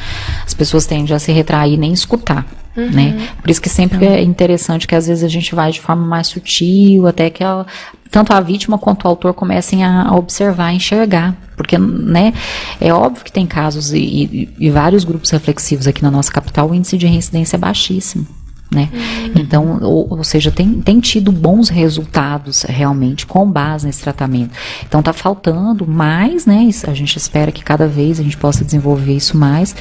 [0.44, 2.46] as pessoas tendem a se retrair e nem escutar.
[2.76, 2.90] Uhum.
[2.90, 3.28] Né?
[3.40, 6.28] Por isso que sempre é interessante que às vezes a gente vai de forma mais
[6.28, 7.64] sutil, até que a,
[8.10, 11.36] tanto a vítima quanto o autor comecem a, observar, a enxergar.
[11.56, 12.32] Porque, né,
[12.80, 16.70] é óbvio que tem casos e, e, e vários grupos reflexivos aqui na nossa capital,
[16.70, 18.26] o índice de reincidência é baixíssimo
[18.70, 18.88] né?
[18.92, 19.32] Uhum.
[19.36, 24.52] Então, ou, ou, seja, tem, tem tido bons resultados realmente com base nesse tratamento.
[24.86, 26.68] Então, tá faltando mais, né?
[26.86, 29.74] A gente espera que cada vez a gente possa desenvolver isso mais,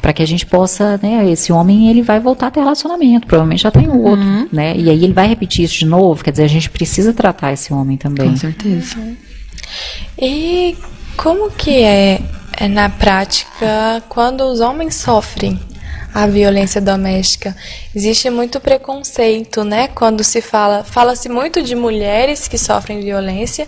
[0.00, 1.28] para que a gente possa, né?
[1.30, 4.48] Esse homem, ele vai voltar a ter relacionamento, provavelmente já tem outro, uhum.
[4.52, 4.76] né?
[4.76, 7.72] E aí ele vai repetir isso de novo, quer dizer, a gente precisa tratar esse
[7.72, 8.30] homem também.
[8.30, 8.98] Com certeza.
[8.98, 9.16] Uhum.
[10.20, 10.76] E
[11.16, 12.20] como que é,
[12.56, 15.58] é na prática quando os homens sofrem
[16.12, 17.56] a violência doméstica.
[17.94, 19.88] Existe muito preconceito, né?
[19.88, 23.66] Quando se fala, fala-se muito de mulheres que sofrem violência,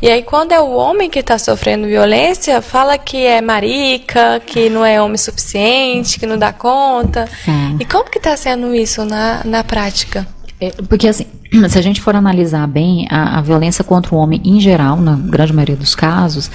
[0.00, 4.68] e aí quando é o homem que está sofrendo violência, fala que é marica, que
[4.68, 7.28] não é homem suficiente, que não dá conta.
[7.44, 7.76] Sim.
[7.80, 10.26] E como que está sendo isso na, na prática?
[10.60, 11.26] É, porque assim,
[11.68, 15.14] se a gente for analisar bem, a, a, violência contra o homem em geral, na
[15.16, 16.50] grande maioria dos casos,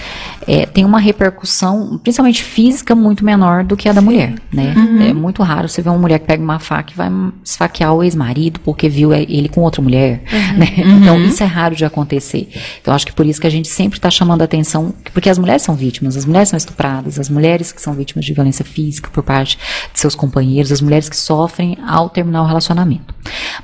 [0.48, 4.06] é, tem uma repercussão, principalmente física, muito menor do que a da Sim.
[4.06, 4.74] mulher, né?
[4.76, 5.02] Uhum.
[5.02, 7.10] É muito raro você ver uma mulher que pega uma faca e vai
[7.43, 10.58] esfaquear o ex-marido porque viu ele com outra mulher, uhum.
[10.58, 10.68] né?
[10.78, 11.26] Então, uhum.
[11.26, 12.50] isso é raro de acontecer.
[12.82, 15.38] Então, acho que por isso que a gente sempre está chamando a atenção, porque as
[15.38, 19.10] mulheres são vítimas, as mulheres são estupradas, as mulheres que são vítimas de violência física
[19.12, 19.58] por parte
[19.93, 23.14] de seus companheiros, as mulheres que sofrem ao terminar o relacionamento.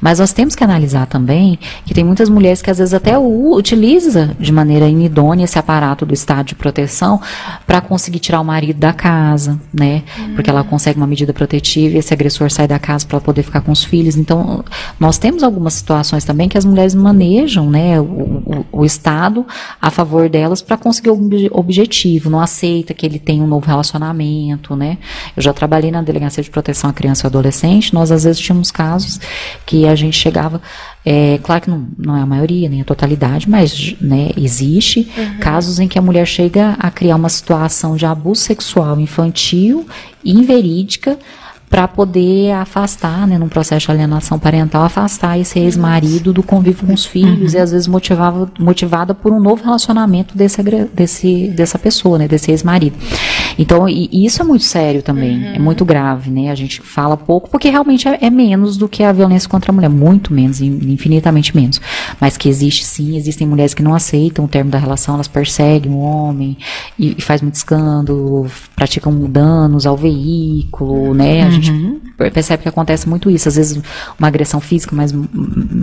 [0.02, 3.18] Mas nós temos que analisar também também que tem muitas mulheres que às vezes até
[3.18, 7.22] utiliza de maneira inidônea esse aparato do estado de proteção
[7.66, 10.04] para conseguir tirar o marido da casa, né?
[10.18, 10.36] Uhum.
[10.36, 13.62] Porque ela consegue uma medida protetiva e esse agressor sai da casa para poder ficar
[13.62, 14.18] com os filhos.
[14.18, 14.64] Então,
[15.00, 19.46] nós temos algumas situações também que as mulheres manejam, né, o, o, o estado
[19.82, 21.20] a favor delas para conseguir o
[21.54, 24.98] objetivo, não aceita que ele tenha um novo relacionamento, né?
[25.38, 28.72] Eu já trabalhei na delegacia de proteção à criança e adolescente, nós às vezes tínhamos
[28.72, 29.20] casos
[29.66, 30.62] que a gente chegava
[31.06, 35.38] é, claro que não, não é a maioria, nem a totalidade, mas né, existe uhum.
[35.40, 39.86] casos em que a mulher chega a criar uma situação de abuso sexual infantil,
[40.24, 41.20] inverídica,
[41.74, 46.94] para poder afastar, né, num processo de alienação parental, afastar esse ex-marido do convívio com
[46.94, 47.60] os filhos uhum.
[47.60, 50.62] e às vezes motivava, motivada por um novo relacionamento desse,
[50.94, 52.96] desse, dessa pessoa, né, desse ex-marido.
[53.58, 55.56] Então, e, e, isso é muito sério também, uhum.
[55.56, 56.52] é muito grave, né?
[56.52, 59.74] A gente fala pouco porque realmente é, é, menos do que a violência contra a
[59.74, 61.82] mulher, muito menos, infinitamente menos.
[62.22, 65.92] Mas que existe sim, existem mulheres que não aceitam o termo da relação, elas perseguem
[65.92, 66.56] o homem
[67.00, 68.46] e, e faz muito escândalo,
[68.76, 71.42] praticam danos ao veículo, né?
[71.42, 72.02] A gente gente uhum.
[72.32, 73.48] percebe que acontece muito isso.
[73.48, 73.82] Às vezes
[74.18, 75.14] uma agressão física mais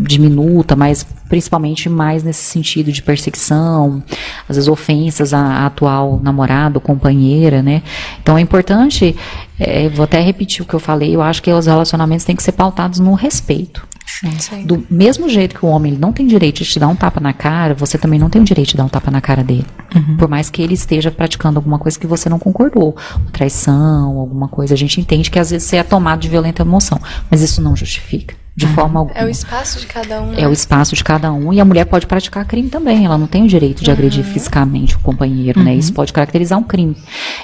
[0.07, 4.03] diminuta, mas principalmente mais nesse sentido de perseguição,
[4.49, 7.83] às vezes ofensas à, atual namorada ou companheira, né?
[8.23, 9.17] Então é importante,
[9.59, 12.43] é, vou até repetir o que eu falei, eu acho que os relacionamentos têm que
[12.43, 13.90] ser pautados no respeito.
[14.39, 14.65] Sim.
[14.65, 17.33] Do mesmo jeito que o homem não tem direito de te dar um tapa na
[17.33, 19.67] cara, você também não tem o direito de dar um tapa na cara dele.
[19.95, 20.17] Uhum.
[20.17, 24.49] Por mais que ele esteja praticando alguma coisa que você não concordou, uma traição, alguma
[24.49, 24.75] coisa.
[24.75, 27.01] A gente entende que às vezes você é tomado de violenta emoção,
[27.31, 29.19] mas isso não justifica de forma alguma.
[29.19, 30.33] É o espaço de cada um.
[30.35, 30.49] É né?
[30.49, 31.53] o espaço de cada um.
[31.53, 33.05] E a mulher pode praticar crime também.
[33.05, 33.97] Ela não tem o direito de uhum.
[33.97, 35.73] agredir fisicamente o companheiro, né?
[35.73, 35.79] Uhum.
[35.79, 36.97] Isso pode caracterizar um crime,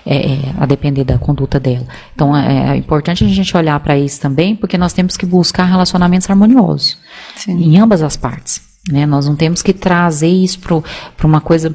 [0.04, 1.86] é, é, a depender da conduta dela.
[2.14, 5.64] Então é, é importante a gente olhar para isso também, porque nós temos que buscar
[5.64, 6.98] relacionamentos harmoniosos
[7.36, 7.52] Sim.
[7.52, 8.60] em ambas as partes.
[8.90, 9.06] Né?
[9.06, 11.74] Nós não temos que trazer isso para uma coisa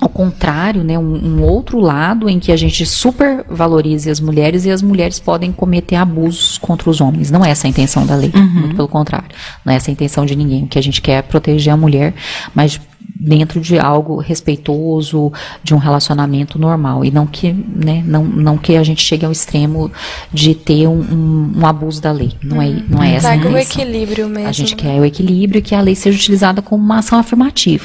[0.00, 4.70] ao contrário, né, um, um, outro lado em que a gente supervalorize as mulheres e
[4.70, 7.30] as mulheres podem cometer abusos contra os homens.
[7.30, 8.60] Não é essa a intenção da lei, uhum.
[8.60, 9.28] muito pelo contrário.
[9.64, 10.64] Não é essa a intenção de ninguém.
[10.64, 12.12] O que a gente quer é proteger a mulher,
[12.54, 12.80] mas
[13.24, 18.76] dentro de algo respeitoso, de um relacionamento normal e não que, né, não, não que
[18.76, 19.90] a gente chegue ao extremo
[20.32, 22.32] de ter um, um, um abuso da lei.
[22.42, 23.54] Não é, não é essa a intenção.
[23.54, 24.48] o equilíbrio mesmo.
[24.48, 27.84] A gente quer o equilíbrio e que a lei seja utilizada como uma ação afirmativa.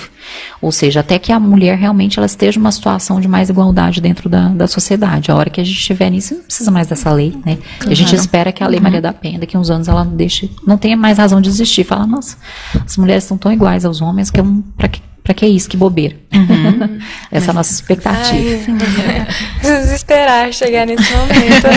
[0.62, 4.30] Ou seja, até que a mulher realmente ela esteja numa situação de mais igualdade dentro
[4.30, 5.32] da, da sociedade.
[5.32, 7.58] A hora que a gente estiver nisso, não precisa mais dessa lei, né?
[7.78, 7.92] Claro.
[7.92, 8.84] A gente espera que a Lei uhum.
[8.84, 11.50] Maria da Penha, daqui a uns anos, ela não deixe, não tenha mais razão de
[11.50, 11.84] existir.
[11.84, 12.38] Fala, nossa,
[12.86, 15.70] as mulheres estão tão iguais aos homens que é um, para que para que isso?
[15.70, 16.16] Que bobeira.
[16.34, 17.00] Uhum.
[17.32, 18.66] Essa é a nossa expectativa.
[19.62, 21.68] Preciso esperar chegar nesse momento.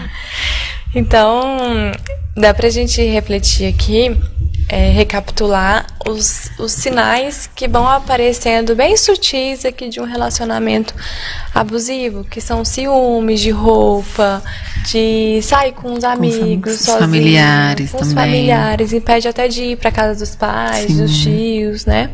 [0.92, 1.92] Então,
[2.36, 4.10] dá para a gente refletir aqui
[4.72, 10.94] é, recapitular os, os sinais que vão aparecendo bem sutis aqui de um relacionamento
[11.52, 14.40] abusivo, que são ciúmes de roupa,
[14.88, 18.24] de sair com os amigos, com sozinho, familiares com os também.
[18.26, 20.98] familiares, impede até de ir para casa dos pais, Sim.
[20.98, 22.10] dos tios, né?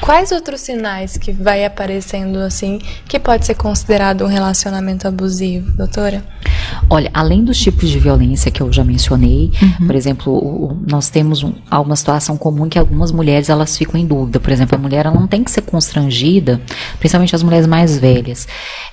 [0.00, 2.78] Quais outros sinais que vai aparecendo assim
[3.08, 6.22] que pode ser considerado um relacionamento abusivo, doutora?
[6.88, 9.86] Olha, além dos tipos de violência que eu já mencionei, uhum.
[9.86, 14.38] por exemplo, nós temos um, uma situação comum que algumas mulheres elas ficam em dúvida.
[14.38, 16.60] Por exemplo, a mulher ela não tem que ser constrangida,
[16.98, 18.46] principalmente as mulheres mais velhas,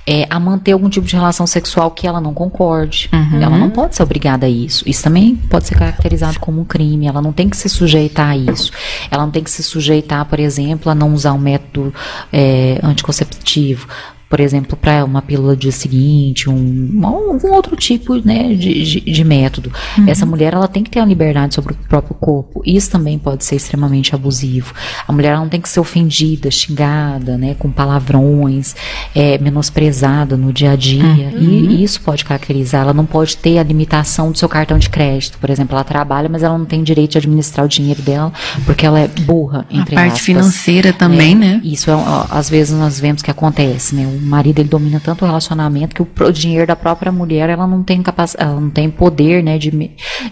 [0.08, 3.10] é, a manter algum tipo de relação sexual que ela não concorde.
[3.14, 3.42] Uhum.
[3.42, 4.84] Ela não pode ser obrigada a isso.
[4.88, 7.08] Isso também pode ser caracterizado como um crime.
[7.08, 8.72] Ela não tem que se sujeitar a isso.
[9.10, 11.94] Ela não tem que se sujeitar, por exemplo, a não usar um método
[12.32, 13.88] é, anticonceptivo
[14.34, 19.24] por exemplo, para uma pílula de seguinte, um, algum outro tipo né, de, de, de
[19.24, 19.72] método.
[19.96, 20.10] Uhum.
[20.10, 22.64] Essa mulher ela tem que ter a liberdade sobre o próprio corpo.
[22.66, 24.74] Isso também pode ser extremamente abusivo.
[25.08, 28.76] A mulher não tem que ser ofendida, xingada, né, com palavrões,
[29.14, 31.04] é, menosprezada no dia a dia.
[31.04, 31.40] Uhum.
[31.40, 32.82] E isso pode caracterizar.
[32.82, 35.38] Ela não pode ter a limitação do seu cartão de crédito.
[35.38, 38.34] Por exemplo, ela trabalha, mas ela não tem direito de administrar o dinheiro dela
[38.66, 40.26] porque ela é burra, entre A parte aspas.
[40.26, 41.62] financeira também, é, né?
[41.64, 41.94] Isso, é,
[42.32, 44.08] às vezes, nós vemos que acontece, né?
[44.24, 47.84] Marido ele domina tanto o relacionamento que o, o dinheiro da própria mulher ela não
[47.84, 49.72] tem capacidade, ela não tem poder, né, de,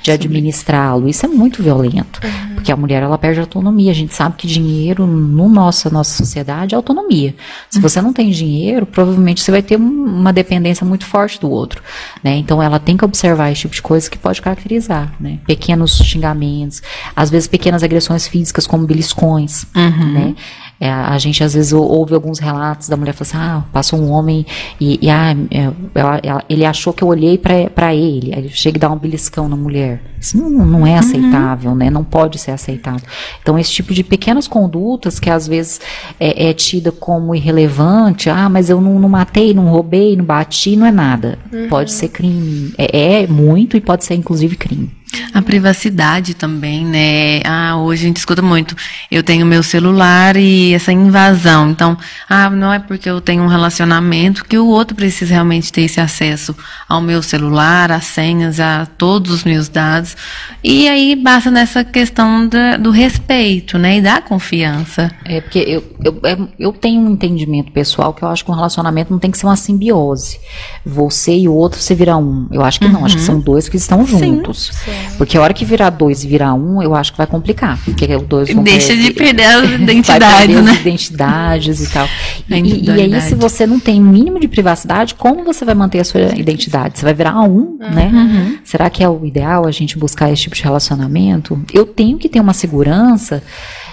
[0.02, 1.08] de administrá-lo.
[1.08, 2.56] Isso é muito violento, uhum.
[2.56, 3.92] porque a mulher ela perde autonomia.
[3.92, 7.36] A gente sabe que dinheiro no nossa nossa sociedade é autonomia.
[7.70, 7.82] Se uhum.
[7.82, 11.82] você não tem dinheiro, provavelmente você vai ter uma dependência muito forte do outro,
[12.24, 12.36] né?
[12.38, 15.40] Então ela tem que observar esse tipo de coisa que pode caracterizar, né?
[15.46, 16.82] Pequenos xingamentos,
[17.16, 20.12] às vezes pequenas agressões físicas como beliscões, uhum.
[20.14, 20.36] né?
[20.82, 24.10] É, a gente às vezes ouve alguns relatos da mulher falando assim, ah, passou um
[24.10, 24.44] homem
[24.80, 28.90] e, e ah, é, ele achou que eu olhei para ele, aí chega e dá
[28.90, 30.02] um beliscão na mulher.
[30.20, 30.98] Isso não, não é uhum.
[30.98, 31.78] aceitável, uhum.
[31.78, 31.90] né?
[31.92, 33.02] Não pode ser aceitável.
[33.42, 35.82] Então, esse tipo de pequenas condutas que às vezes
[36.20, 40.76] é, é tida como irrelevante, ah, mas eu não, não, matei, não roubei, não bati,
[40.76, 41.38] não é nada.
[41.54, 41.68] Uhum.
[41.70, 42.74] Pode ser crime.
[42.76, 44.92] É, é muito e pode ser inclusive crime.
[45.34, 47.42] A privacidade também, né?
[47.44, 48.76] Ah, hoje a gente escuta muito.
[49.10, 51.70] Eu tenho meu celular e essa invasão.
[51.70, 51.98] Então,
[52.30, 56.00] ah, não é porque eu tenho um relacionamento que o outro precisa realmente ter esse
[56.00, 56.56] acesso
[56.88, 60.16] ao meu celular, às senhas, a todos os meus dados.
[60.64, 63.98] E aí basta nessa questão da, do respeito, né?
[63.98, 65.12] E da confiança.
[65.26, 68.56] É, porque eu, eu, é, eu tenho um entendimento pessoal que eu acho que um
[68.56, 70.40] relacionamento não tem que ser uma simbiose.
[70.86, 72.48] Você e o outro se virar um.
[72.52, 73.28] Eu acho que não, acho que uhum.
[73.28, 74.72] são dois que estão juntos.
[74.74, 75.01] Sim.
[75.18, 77.80] Porque a hora que virar dois e virar um, eu acho que vai complicar.
[77.84, 80.72] Porque os dois vão Deixa de perder as identidades, né?
[80.72, 82.08] As identidades e tal.
[82.50, 86.00] E, e, aí, se você não tem o mínimo de privacidade, como você vai manter
[86.00, 86.98] a sua identidade?
[86.98, 87.78] Você vai virar um, uhum.
[87.80, 88.60] né?
[88.64, 91.60] Será que é o ideal a gente buscar esse tipo de relacionamento?
[91.74, 93.42] Eu tenho que ter uma segurança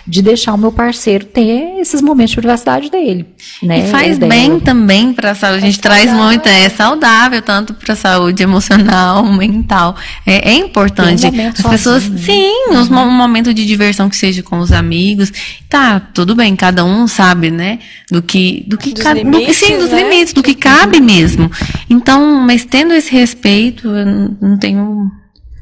[0.07, 3.27] de deixar o meu parceiro ter esses momentos de privacidade dele.
[3.63, 3.81] Né?
[3.81, 5.59] E faz bem também para a saúde.
[5.59, 9.97] A gente é traz muito, é saudável tanto para a saúde emocional, mental.
[10.27, 11.27] É, é importante.
[11.27, 13.09] Um As pessoas, sozinho, sim, uhum.
[13.09, 15.33] um momento de diversão que seja com os amigos.
[15.69, 17.79] Tá, tudo bem, cada um sabe, né?
[18.11, 20.03] Do que, do que dos limites, sim, dos né?
[20.03, 21.51] limites, do que cabe mesmo.
[21.91, 24.07] Então, mas tendo esse respeito, eu
[24.41, 25.11] não tenho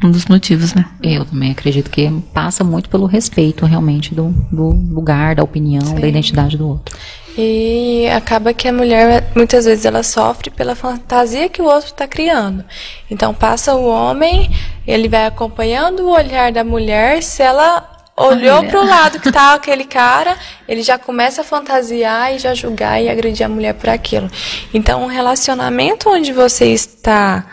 [0.06, 0.84] um dos motivos, né?
[1.02, 6.00] Eu também acredito que passa muito pelo respeito realmente do, do lugar, da opinião, Sim.
[6.00, 6.96] da identidade do outro.
[7.38, 12.06] E acaba que a mulher, muitas vezes, ela sofre pela fantasia que o outro está
[12.06, 12.64] criando.
[13.10, 14.50] Então, passa o homem,
[14.86, 19.52] ele vai acompanhando o olhar da mulher, se ela olhou para o lado que tá
[19.54, 20.34] aquele cara,
[20.66, 24.30] ele já começa a fantasiar e já julgar e agredir a mulher por aquilo.
[24.72, 27.44] Então, um relacionamento onde você está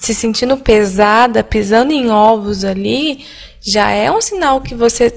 [0.00, 3.24] se sentindo pesada, pisando em ovos ali,
[3.60, 5.10] já é um sinal que você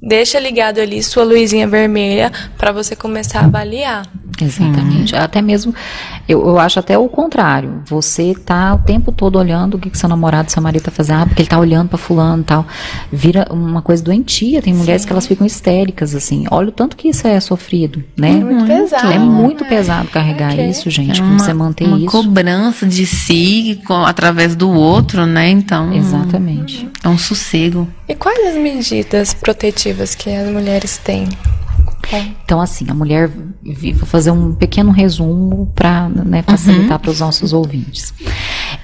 [0.00, 4.06] deixa ligado ali sua luzinha vermelha para você começar a avaliar.
[4.40, 5.14] Exatamente.
[5.14, 5.20] Uhum.
[5.20, 5.74] Até mesmo,
[6.28, 7.82] eu, eu acho até o contrário.
[7.86, 11.22] Você tá o tempo todo olhando o que, que seu namorado, seu marido tá fazendo,
[11.22, 12.66] ah, porque ele tá olhando para fulano e tal.
[13.12, 14.62] Vira uma coisa doentia.
[14.62, 15.08] Tem mulheres Sim.
[15.08, 16.44] que elas ficam histéricas, assim.
[16.50, 18.30] Olha o tanto que isso é sofrido, né?
[18.30, 19.12] É muito pesado.
[19.12, 19.70] É muito né?
[19.70, 20.70] pesado carregar okay.
[20.70, 21.20] isso, gente.
[21.20, 22.04] É uma, você manter uma isso.
[22.04, 25.50] Uma cobrança de si com, através do outro, né?
[25.50, 25.92] Então.
[25.92, 26.88] Exatamente.
[27.02, 27.88] É um sossego.
[28.08, 31.28] E quais as medidas protetivas que as mulheres têm?
[32.42, 36.98] Então, assim, a mulher, vou fazer um pequeno resumo para né, facilitar uhum.
[36.98, 38.14] para os nossos ouvintes.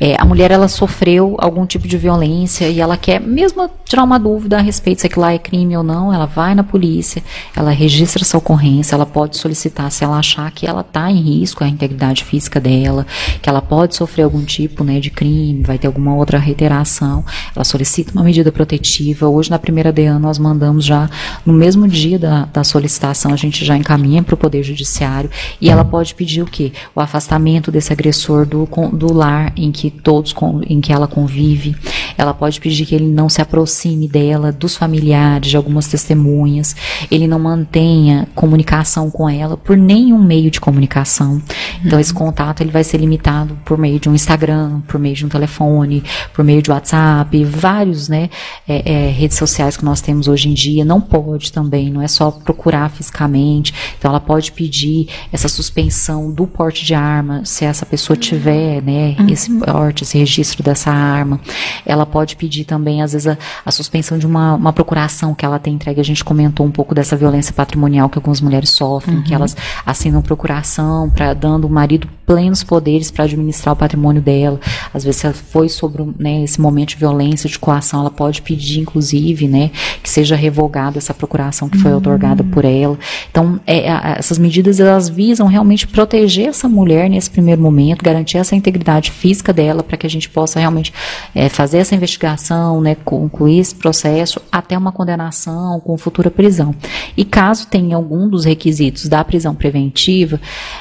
[0.01, 4.19] É, a mulher, ela sofreu algum tipo de violência e ela quer, mesmo tirar uma
[4.19, 7.23] dúvida a respeito se aquilo lá é crime ou não, ela vai na polícia,
[7.55, 11.63] ela registra essa ocorrência, ela pode solicitar se ela achar que ela está em risco
[11.63, 13.07] a integridade física dela,
[13.41, 17.25] que ela pode sofrer algum tipo né, de crime, vai ter alguma outra reiteração,
[17.55, 19.29] ela solicita uma medida protetiva.
[19.29, 21.09] Hoje, na primeira DEAN, nós mandamos já,
[21.45, 25.31] no mesmo dia da, da solicitação, a gente já encaminha para o Poder Judiciário
[25.61, 26.73] e ela pode pedir o quê?
[26.95, 30.35] O afastamento desse agressor do, do lar em que todos,
[30.69, 31.77] em que ela convive.
[32.17, 36.77] Ela pode pedir que ele não se aproxime dela, dos familiares, de algumas testemunhas.
[37.11, 41.43] Ele não mantenha comunicação com ela por nenhum meio de comunicação.
[41.85, 45.27] Então, esse contato ele vai ser limitado por meio de um Instagram, por meio de
[45.27, 48.31] um telefone, por meio de WhatsApp, vários, né,
[48.69, 50.85] é, é, redes sociais que nós temos hoje em dia.
[50.85, 53.75] Não pode também, não é só procurar fisicamente.
[53.99, 59.17] Então, ela pode pedir essa suspensão do porte de arma, se essa pessoa tiver, né,
[59.19, 59.29] uhum.
[59.29, 61.41] esse porte, esse registro dessa arma.
[61.87, 65.59] Ela pode pedir também, às vezes, a, a suspensão de uma, uma, procuração que ela
[65.59, 66.01] tem entregue.
[66.01, 69.23] A gente comentou um pouco dessa violência patrimonial que algumas mulheres sofrem, uhum.
[69.23, 69.57] que elas
[69.87, 74.61] assinam procuração para dando o marido plenos poderes para administrar o patrimônio dela.
[74.93, 78.43] Às vezes, se ela foi sobre né, esse momento de violência, de coação, ela pode
[78.43, 79.71] pedir, inclusive, né,
[80.03, 81.99] que seja revogada essa procuração que foi uhum.
[81.99, 82.99] otorgada por ela.
[83.31, 83.87] Então, é,
[84.19, 89.54] essas medidas elas visam realmente proteger essa mulher nesse primeiro momento, garantir essa integridade física
[89.55, 90.93] dela para que a gente possa realmente
[91.35, 96.75] é, fazer essa investigação, né, concluir esse processo até uma condenação com futura prisão.
[97.17, 100.41] E caso tenha algum dos requisitos da prisão preventiva,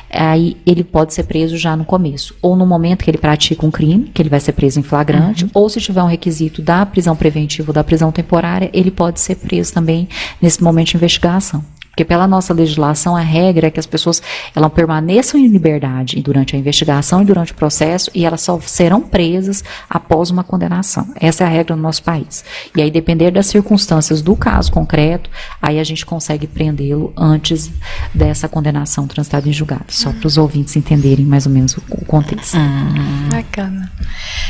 [0.10, 3.72] aí ele pode ser preso já no começo, ou no momento que ele pratica um
[3.72, 5.52] crime, que ele vai ser preso em flagrante, uhum.
[5.54, 9.36] ou se tiver um requisito da prisão preventiva ou da prisão temporária, ele pode ser
[9.36, 10.10] preso também
[10.42, 11.64] nesse momento de investigação.
[11.94, 14.22] Porque pela nossa legislação, a regra é que as pessoas
[14.56, 19.00] elas permaneçam em liberdade durante a investigação e durante o processo e elas só serão
[19.00, 21.08] presas após uma condenação.
[21.20, 22.44] Essa é a regra no nosso país.
[22.76, 25.30] E aí, depender das circunstâncias do caso concreto,
[25.62, 27.72] aí a gente consegue prendê-lo antes
[28.12, 29.86] dessa condenação transitada em julgado.
[29.90, 32.58] Só para os ouvintes entenderem mais ou menos o, contexto.
[32.58, 33.30] Hum.
[33.30, 33.92] Bacana.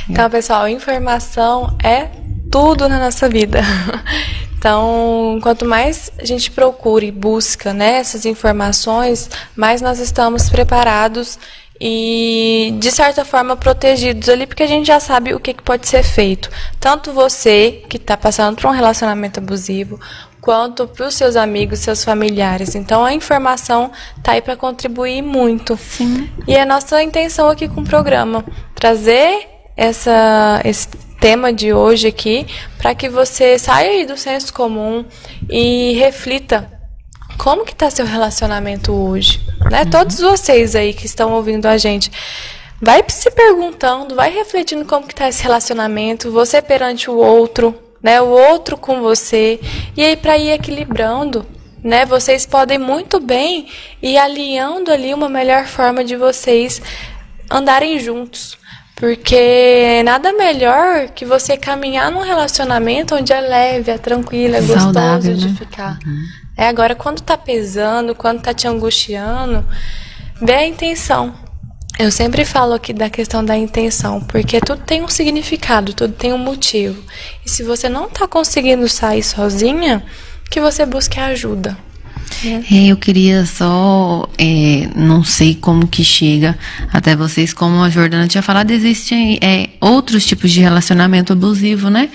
[0.10, 2.08] Então, pessoal, informação é
[2.50, 3.60] tudo na nossa vida.
[4.64, 11.38] Então, quanto mais a gente procura e busca né, essas informações, mais nós estamos preparados
[11.82, 15.86] e, de certa forma, protegidos ali, porque a gente já sabe o que, que pode
[15.86, 16.50] ser feito.
[16.80, 20.00] Tanto você, que está passando por um relacionamento abusivo,
[20.40, 22.74] quanto para os seus amigos, seus familiares.
[22.74, 25.76] Então, a informação está aí para contribuir muito.
[25.76, 26.30] Sim.
[26.48, 28.46] E é a nossa intenção aqui com o programa
[28.76, 30.88] trazer essa, esse
[31.20, 32.46] tema de hoje aqui,
[32.78, 35.06] para que você saia do senso comum
[35.50, 36.70] e reflita
[37.38, 39.84] como que está seu relacionamento hoje, né?
[39.84, 39.90] Uhum.
[39.90, 42.12] Todos vocês aí que estão ouvindo a gente,
[42.82, 48.22] vai se perguntando, vai refletindo como que está esse relacionamento, você perante o outro, né?
[48.22, 49.60] O outro com você,
[49.96, 51.46] e aí para ir equilibrando,
[51.84, 52.06] né?
[52.06, 53.68] Vocês podem muito bem
[54.02, 56.82] ir alinhando ali uma melhor forma de vocês
[57.50, 58.58] andarem juntos.
[59.04, 65.28] Porque nada melhor que você caminhar num relacionamento onde é leve, é tranquilo, é gostoso
[65.28, 65.34] né?
[65.34, 66.00] de ficar.
[66.06, 66.24] Uhum.
[66.56, 69.66] É agora quando tá pesando, quando tá te angustiando,
[70.42, 71.36] vê a intenção.
[72.00, 76.32] Eu sempre falo aqui da questão da intenção, porque tudo tem um significado, tudo tem
[76.32, 77.04] um motivo.
[77.46, 80.02] E se você não tá conseguindo sair sozinha,
[80.50, 81.78] que você busque ajuda.
[82.72, 86.58] É, eu queria só, é, não sei como que chega
[86.92, 92.10] até vocês, como a Jordana tinha falado, existem é, outros tipos de relacionamento abusivo, né?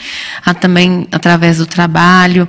[0.45, 2.49] Há também através do trabalho.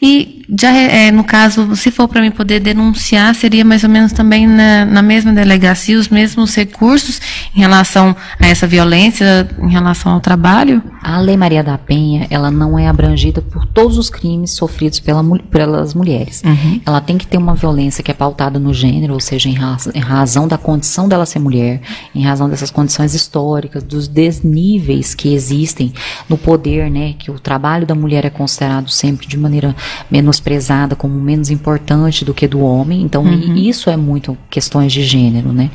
[0.00, 4.12] E já é, no caso, se for para mim poder denunciar, seria mais ou menos
[4.12, 7.20] também na, na, mesma delegacia, os mesmos recursos
[7.56, 10.82] em relação a essa violência, em relação ao trabalho?
[11.04, 15.22] A Lei Maria da Penha, ela não é abrangida por todos os crimes sofridos pela,
[15.50, 16.42] pelas mulheres.
[16.42, 16.80] Uhum.
[16.86, 19.86] Ela tem que ter uma violência que é pautada no gênero, ou seja, em, raz,
[19.94, 21.82] em razão da condição dela ser mulher,
[22.14, 25.92] em razão dessas condições históricas, dos desníveis que existem
[26.26, 29.76] no poder, né, que o trabalho da mulher é considerado sempre de maneira
[30.10, 33.02] menosprezada, como menos importante do que do homem.
[33.02, 33.54] Então, uhum.
[33.56, 35.70] isso é muito questões de gênero, né?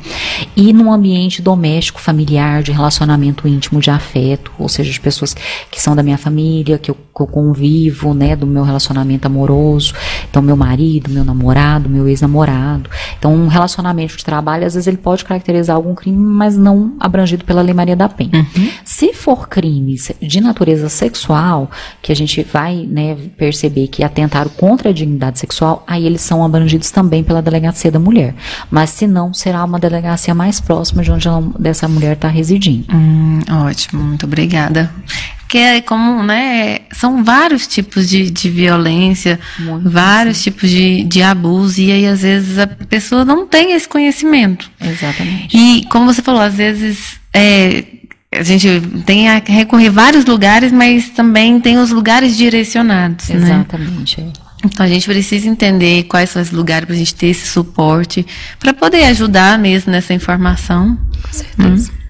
[0.56, 5.19] E no ambiente doméstico, familiar, de relacionamento íntimo, de afeto, ou seja, de pessoas
[5.70, 9.94] que são da minha família, que eu, que eu convivo, né, do meu relacionamento amoroso.
[10.28, 12.88] Então, meu marido, meu namorado, meu ex-namorado.
[13.18, 17.44] Então, um relacionamento de trabalho, às vezes ele pode caracterizar algum crime, mas não abrangido
[17.44, 18.46] pela Lei Maria da Penha.
[18.56, 18.70] Uhum.
[18.84, 21.70] Se for crimes de natureza sexual,
[22.02, 26.44] que a gente vai né, perceber que atentaram contra a dignidade sexual, aí eles são
[26.44, 28.34] abrangidos também pela delegacia da mulher.
[28.70, 32.86] Mas se não, será uma delegacia mais próxima de onde ela, dessa mulher está residindo.
[32.92, 34.90] Hum, ótimo, muito obrigada
[35.48, 40.44] que é como, né, são vários tipos de, de violência, Muito vários sim.
[40.44, 44.70] tipos de, de abuso, e aí às vezes a pessoa não tem esse conhecimento.
[44.80, 45.56] Exatamente.
[45.56, 47.84] E como você falou, às vezes é,
[48.32, 48.68] a gente
[49.04, 53.28] tem a recorrer a vários lugares, mas também tem os lugares direcionados.
[53.28, 53.36] Né?
[53.36, 54.20] Exatamente.
[54.20, 54.32] Né?
[54.64, 58.24] Então a gente precisa entender quais são os lugares para a gente ter esse suporte,
[58.58, 60.96] para poder ajudar mesmo nessa informação.
[61.22, 61.90] Com certeza.
[61.90, 62.00] Hum.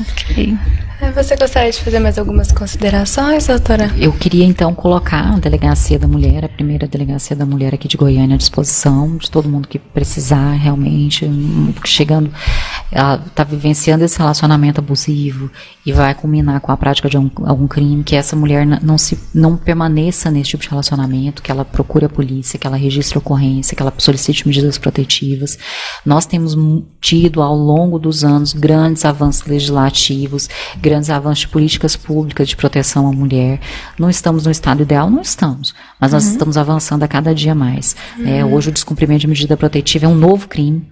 [0.00, 0.58] Ok.
[1.14, 3.90] Você gostaria de fazer mais algumas considerações, doutora?
[3.98, 7.96] Eu queria então colocar a Delegacia da Mulher, a primeira Delegacia da Mulher aqui de
[7.96, 11.28] Goiânia, à disposição de todo mundo que precisar realmente,
[11.84, 12.32] chegando,
[12.92, 15.50] ela está vivenciando esse relacionamento abusivo
[15.84, 19.18] e vai culminar com a prática de algum, algum crime, que essa mulher não, se,
[19.34, 23.20] não permaneça nesse tipo de relacionamento, que ela procure a polícia, que ela registre a
[23.20, 25.58] ocorrência, que ela solicite medidas protetivas.
[26.06, 26.56] Nós temos
[27.00, 30.48] tido ao longo dos anos grandes avanços legislativos,
[30.84, 33.58] grandes avanços de políticas públicas de proteção à mulher.
[33.98, 35.08] Não estamos no estado ideal?
[35.08, 35.74] Não estamos.
[35.98, 36.32] Mas nós uhum.
[36.32, 37.96] estamos avançando a cada dia mais.
[38.18, 38.28] Uhum.
[38.28, 40.86] É, hoje o descumprimento de medida protetiva é um novo crime.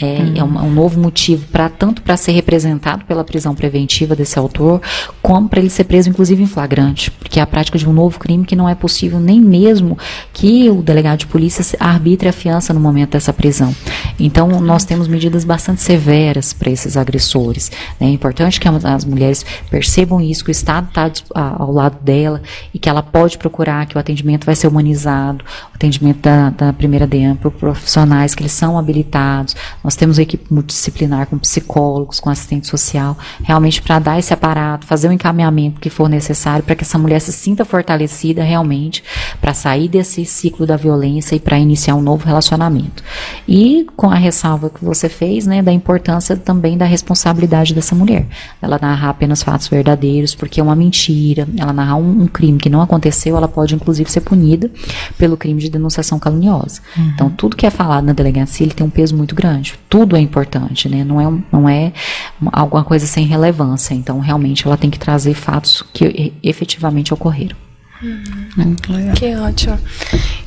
[0.00, 0.32] É, uhum.
[0.34, 4.36] é, um, é, um, novo motivo para tanto para ser representado pela prisão preventiva desse
[4.36, 4.82] autor,
[5.22, 8.18] como para ele ser preso, inclusive em flagrante, porque é a prática de um novo
[8.18, 9.96] crime que não é possível nem mesmo
[10.32, 13.72] que o delegado de polícia arbitre a fiança no momento dessa prisão.
[14.18, 17.70] Então, nós temos medidas bastante severas para esses agressores.
[18.00, 18.08] Né?
[18.08, 22.42] É importante que as mulheres percebam isso, que o Estado está ao lado dela
[22.72, 26.72] e que ela pode procurar, que o atendimento vai ser humanizado, o atendimento da, da
[26.72, 32.18] primeira DM por profissionais que eles são habilitados nós temos uma equipe multidisciplinar com psicólogos,
[32.18, 36.74] com assistente social, realmente para dar esse aparato, fazer o encaminhamento que for necessário para
[36.74, 39.04] que essa mulher se sinta fortalecida realmente
[39.42, 43.04] para sair desse ciclo da violência e para iniciar um novo relacionamento.
[43.46, 48.26] E com a ressalva que você fez, né, da importância também da responsabilidade dessa mulher.
[48.62, 52.70] Ela narrar apenas fatos verdadeiros, porque é uma mentira, ela narrar um, um crime que
[52.70, 54.70] não aconteceu, ela pode inclusive ser punida
[55.18, 56.80] pelo crime de denunciação caluniosa.
[56.96, 57.10] Uhum.
[57.14, 60.20] Então, tudo que é falado na delegacia, ele tem um peso muito grande tudo é
[60.20, 61.04] importante, né?
[61.04, 61.92] Não é, não é
[62.52, 63.94] alguma coisa sem relevância.
[63.94, 67.56] Então, realmente, ela tem que trazer fatos que efetivamente ocorreram.
[68.02, 68.74] Hum,
[69.14, 69.78] que ótimo.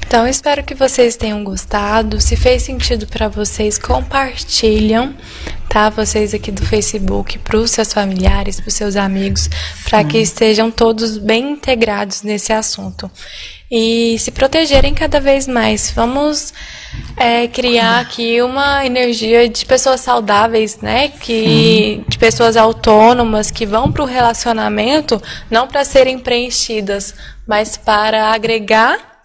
[0.08, 2.22] Então, espero que vocês tenham gostado.
[2.22, 5.14] Se fez sentido para vocês, compartilham,
[5.68, 5.90] tá?
[5.90, 9.50] Vocês aqui do Facebook, para os seus familiares, para os seus amigos,
[9.84, 13.12] para que estejam todos bem integrados nesse assunto
[13.70, 15.92] e se protegerem cada vez mais.
[15.92, 16.54] Vamos
[17.18, 21.10] é, criar aqui uma energia de pessoas saudáveis, né?
[21.10, 27.14] Que de pessoas autônomas que vão para o relacionamento não para serem preenchidas,
[27.46, 29.17] mas para agregar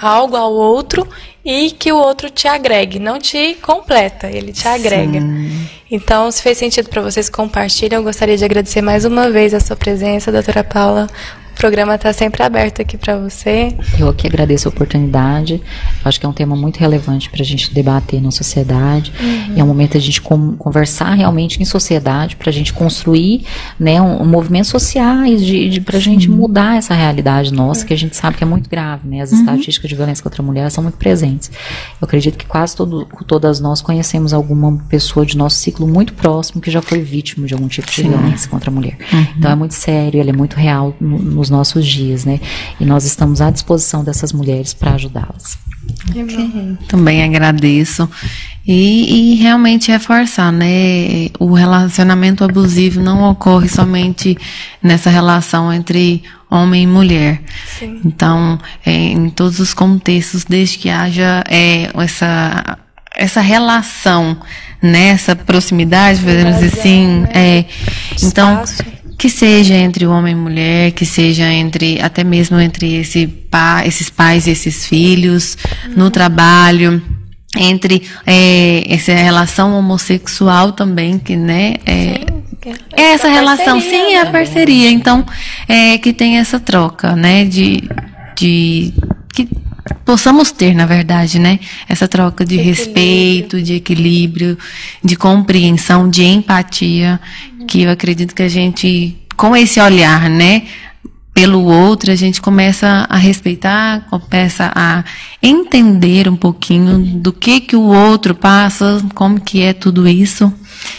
[0.00, 1.06] algo ao outro
[1.44, 5.20] e que o outro te agregue, não te completa, ele te agrega.
[5.20, 5.68] Sim.
[5.90, 9.60] Então, se fez sentido para vocês compartilhem, eu gostaria de agradecer mais uma vez a
[9.60, 11.06] sua presença, doutora Paula.
[11.54, 13.74] O programa está sempre aberto aqui para você.
[13.96, 15.62] Eu aqui agradeço a oportunidade.
[16.04, 19.12] Acho que é um tema muito relevante para a gente debater na sociedade.
[19.20, 19.56] Uhum.
[19.56, 23.46] E é um momento a gente conversar realmente em sociedade, para a gente construir
[23.78, 27.86] né, um, um movimentos sociais, de, de para a gente mudar essa realidade nossa, uhum.
[27.86, 29.08] que a gente sabe que é muito grave.
[29.08, 29.20] Né?
[29.20, 29.38] As uhum.
[29.38, 31.52] estatísticas de violência contra a mulher são muito presentes.
[32.00, 36.60] Eu acredito que quase todo, todas nós conhecemos alguma pessoa de nosso ciclo muito próximo
[36.60, 38.08] que já foi vítima de algum tipo de Sim.
[38.08, 38.98] violência contra a mulher.
[39.12, 39.26] Uhum.
[39.38, 42.40] Então é muito sério, ele é muito real no, no os nossos dias, né?
[42.80, 45.58] E nós estamos à disposição dessas mulheres para ajudá-las.
[46.10, 46.76] Okay.
[46.88, 48.08] Também agradeço.
[48.66, 51.28] E, e, realmente reforçar, né?
[51.38, 54.36] O relacionamento abusivo não ocorre somente
[54.82, 57.42] nessa relação entre homem e mulher.
[57.78, 58.00] Sim.
[58.04, 62.78] Então, é, em todos os contextos, desde que haja é, essa,
[63.16, 64.38] essa relação,
[64.84, 65.42] nessa né?
[65.44, 67.28] proximidade, podemos dizer assim, né?
[67.34, 67.64] é,
[68.22, 68.62] então
[69.18, 73.86] que seja entre o homem e mulher, que seja entre até mesmo entre esse pa,
[73.86, 75.56] esses pais e esses filhos,
[75.86, 75.92] uhum.
[75.96, 77.02] no trabalho,
[77.56, 82.20] entre é, essa relação homossexual também, que né, é,
[82.62, 84.90] sim, é essa relação, sim, é a parceria.
[84.90, 85.24] Então,
[85.68, 87.88] é que tem essa troca, né, de,
[88.36, 88.92] de
[89.32, 89.48] que
[90.04, 91.58] possamos ter, na verdade, né?
[91.88, 92.84] Essa troca de equilíbrio.
[92.84, 94.58] respeito, de equilíbrio,
[95.02, 97.20] de compreensão, de empatia,
[97.66, 100.64] que eu acredito que a gente, com esse olhar, né?
[101.32, 105.02] Pelo outro, a gente começa a respeitar, começa a
[105.42, 110.52] entender um pouquinho do que que o outro passa, como que é tudo isso.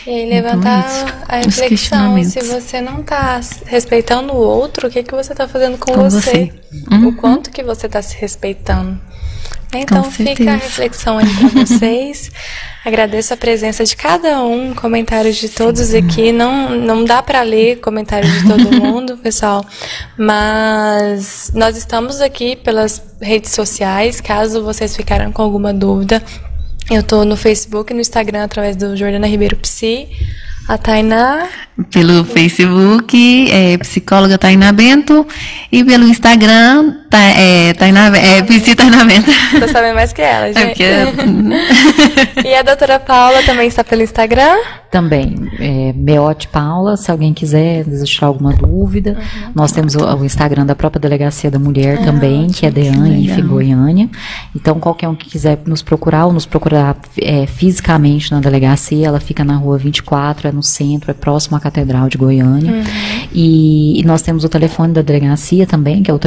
[0.06, 4.92] E aí levantar então, é a reflexão, se você não está respeitando o outro, o
[4.92, 6.20] que, que você está fazendo com, com você?
[6.20, 6.54] você.
[6.92, 7.08] Uhum.
[7.08, 9.00] O quanto que você está se respeitando.
[9.74, 12.32] Então fica a reflexão aí para vocês.
[12.86, 15.98] Agradeço a presença de cada um, comentários de todos Sim.
[15.98, 16.32] aqui.
[16.32, 19.66] Não, não dá para ler comentários de todo mundo, pessoal,
[20.18, 24.22] mas nós estamos aqui pelas redes sociais.
[24.22, 26.22] Caso vocês ficaram com alguma dúvida,
[26.92, 30.08] eu tô no Facebook e no Instagram através do Jordana Ribeiro Psi.
[30.68, 31.48] A Tainá.
[31.92, 35.28] Pelo Facebook, é psicóloga Tainá Bento.
[35.72, 39.32] E pelo Instagram, ta, é, Tainá, é Psi Tainá Bento.
[39.60, 40.84] Tô sabendo mais que ela, é gente.
[40.84, 42.44] É porque...
[42.46, 44.58] e a doutora Paula também está pelo Instagram?
[44.92, 45.50] Também.
[45.60, 49.12] É, Meote Paula, se alguém quiser deixar alguma dúvida.
[49.12, 49.52] Uhum.
[49.54, 53.46] Nós temos o, o, Instagram da própria Delegacia da Mulher ah, também, que é DEAN,
[53.46, 54.10] Goiânia.
[54.56, 59.20] Então, qualquer um que quiser nos procurar ou nos procurar é, fisicamente na delegacia, ela
[59.20, 62.72] fica na rua 24, é no centro, é próximo à Catedral de Goiânia.
[62.72, 62.84] Uhum.
[63.34, 66.20] E, e, nós temos o telefone da delegacia também, que é o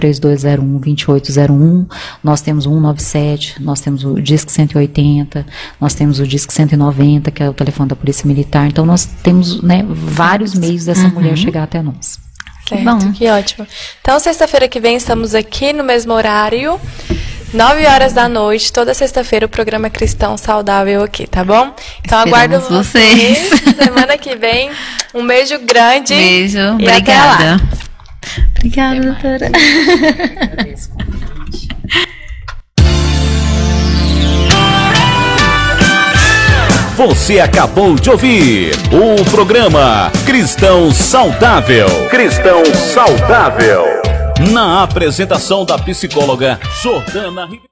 [0.80, 1.86] 3201-2801.
[2.22, 5.46] Nós temos o 197, nós temos o Disque 180,
[5.80, 9.62] nós temos o Disque 190, que é o telefone da Polícia Militar então nós temos
[9.62, 11.10] né, vários meios dessa uhum.
[11.10, 12.18] mulher chegar até nós.
[12.68, 13.12] Certo, que bom.
[13.12, 13.66] Que ótimo.
[14.00, 16.78] Então, sexta-feira que vem estamos aqui no mesmo horário.
[17.52, 21.74] 9 horas da noite, toda sexta-feira, o programa Cristão Saudável aqui, tá bom?
[22.04, 23.48] Então aguardo vocês.
[23.48, 23.74] vocês.
[23.82, 24.70] Semana que vem.
[25.14, 26.14] Um beijo grande.
[26.14, 26.58] Beijo.
[26.58, 27.87] E obrigada.
[28.56, 29.50] Obrigada, doutora.
[36.98, 41.86] Você acabou de ouvir o programa Cristão Saudável.
[42.10, 43.84] Cristão Saudável.
[44.52, 47.67] Na apresentação da psicóloga Jordana Ribeiro.